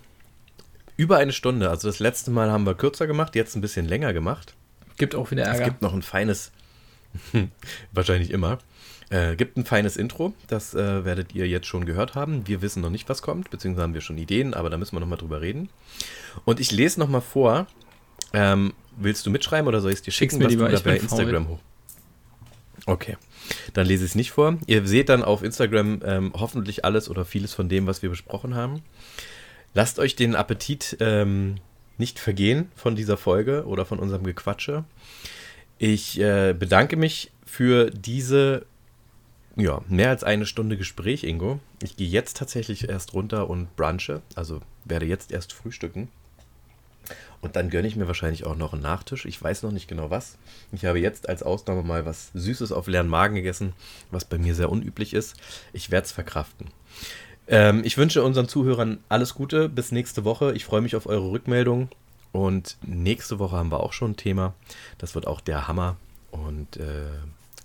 [0.98, 1.70] Über eine Stunde.
[1.70, 4.54] Also das letzte Mal haben wir kürzer gemacht, jetzt ein bisschen länger gemacht.
[4.98, 5.64] gibt auch wieder Es Ärger.
[5.66, 6.52] gibt noch ein feines,
[7.94, 8.60] wahrscheinlich immer,
[9.10, 10.34] äh, gibt ein feines Intro.
[10.48, 12.46] Das äh, werdet ihr jetzt schon gehört haben.
[12.48, 15.00] Wir wissen noch nicht, was kommt, beziehungsweise haben wir schon Ideen, aber da müssen wir
[15.00, 15.70] noch mal drüber reden.
[16.44, 17.68] Und ich lese noch mal vor.
[18.34, 20.98] Ähm, willst du mitschreiben oder soll ich es dir schicken, was lieber, du da bei.
[20.98, 21.60] Instagram hoch?
[22.86, 23.16] Okay,
[23.74, 24.58] dann lese ich es nicht vor.
[24.68, 28.56] Ihr seht dann auf Instagram ähm, hoffentlich alles oder vieles von dem, was wir besprochen
[28.56, 28.82] haben.
[29.74, 31.56] Lasst euch den Appetit ähm,
[31.98, 34.84] nicht vergehen von dieser Folge oder von unserem Gequatsche.
[35.78, 38.66] Ich äh, bedanke mich für diese
[39.56, 41.60] ja, mehr als eine Stunde Gespräch, Ingo.
[41.82, 46.10] Ich gehe jetzt tatsächlich erst runter und brunche, also werde jetzt erst frühstücken.
[47.42, 49.26] Und dann gönne ich mir wahrscheinlich auch noch einen Nachtisch.
[49.26, 50.38] Ich weiß noch nicht genau was.
[50.72, 53.74] Ich habe jetzt als Ausnahme mal was Süßes auf leeren Magen gegessen,
[54.12, 55.36] was bei mir sehr unüblich ist.
[55.74, 56.68] Ich werde es verkraften.
[57.48, 59.68] Ähm, ich wünsche unseren Zuhörern alles Gute.
[59.68, 60.54] Bis nächste Woche.
[60.54, 61.90] Ich freue mich auf eure Rückmeldung.
[62.32, 64.54] Und nächste Woche haben wir auch schon ein Thema.
[64.98, 65.98] Das wird auch der Hammer.
[66.32, 67.04] Und äh,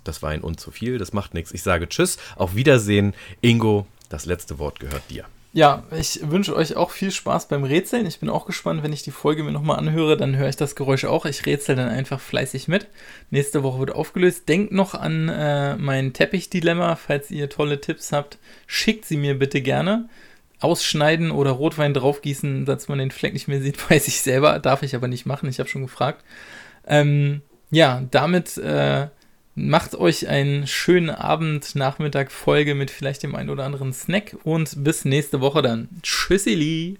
[0.04, 0.98] das war ein und zu viel.
[0.98, 1.52] Das macht nichts.
[1.52, 2.18] Ich sage Tschüss.
[2.36, 3.14] Auf Wiedersehen.
[3.40, 5.24] Ingo, das letzte Wort gehört dir.
[5.58, 8.06] Ja, ich wünsche euch auch viel Spaß beim Rätseln.
[8.06, 10.76] Ich bin auch gespannt, wenn ich die Folge mir nochmal anhöre, dann höre ich das
[10.76, 11.24] Geräusch auch.
[11.24, 12.86] Ich rätsel dann einfach fleißig mit.
[13.30, 14.48] Nächste Woche wird aufgelöst.
[14.48, 16.94] Denkt noch an äh, mein Teppichdilemma.
[16.94, 18.38] Falls ihr tolle Tipps habt,
[18.68, 20.08] schickt sie mir bitte gerne.
[20.60, 24.60] Ausschneiden oder Rotwein draufgießen, dass man den Fleck nicht mehr sieht, weiß ich selber.
[24.60, 25.48] Darf ich aber nicht machen.
[25.48, 26.24] Ich habe schon gefragt.
[26.86, 27.42] Ähm,
[27.72, 29.08] ja, damit äh,
[29.58, 34.84] macht euch einen schönen Abend, Nachmittag, Folge mit vielleicht dem einen oder anderen Snack und
[34.84, 35.88] bis nächste Woche dann.
[36.02, 36.98] Tschüssili!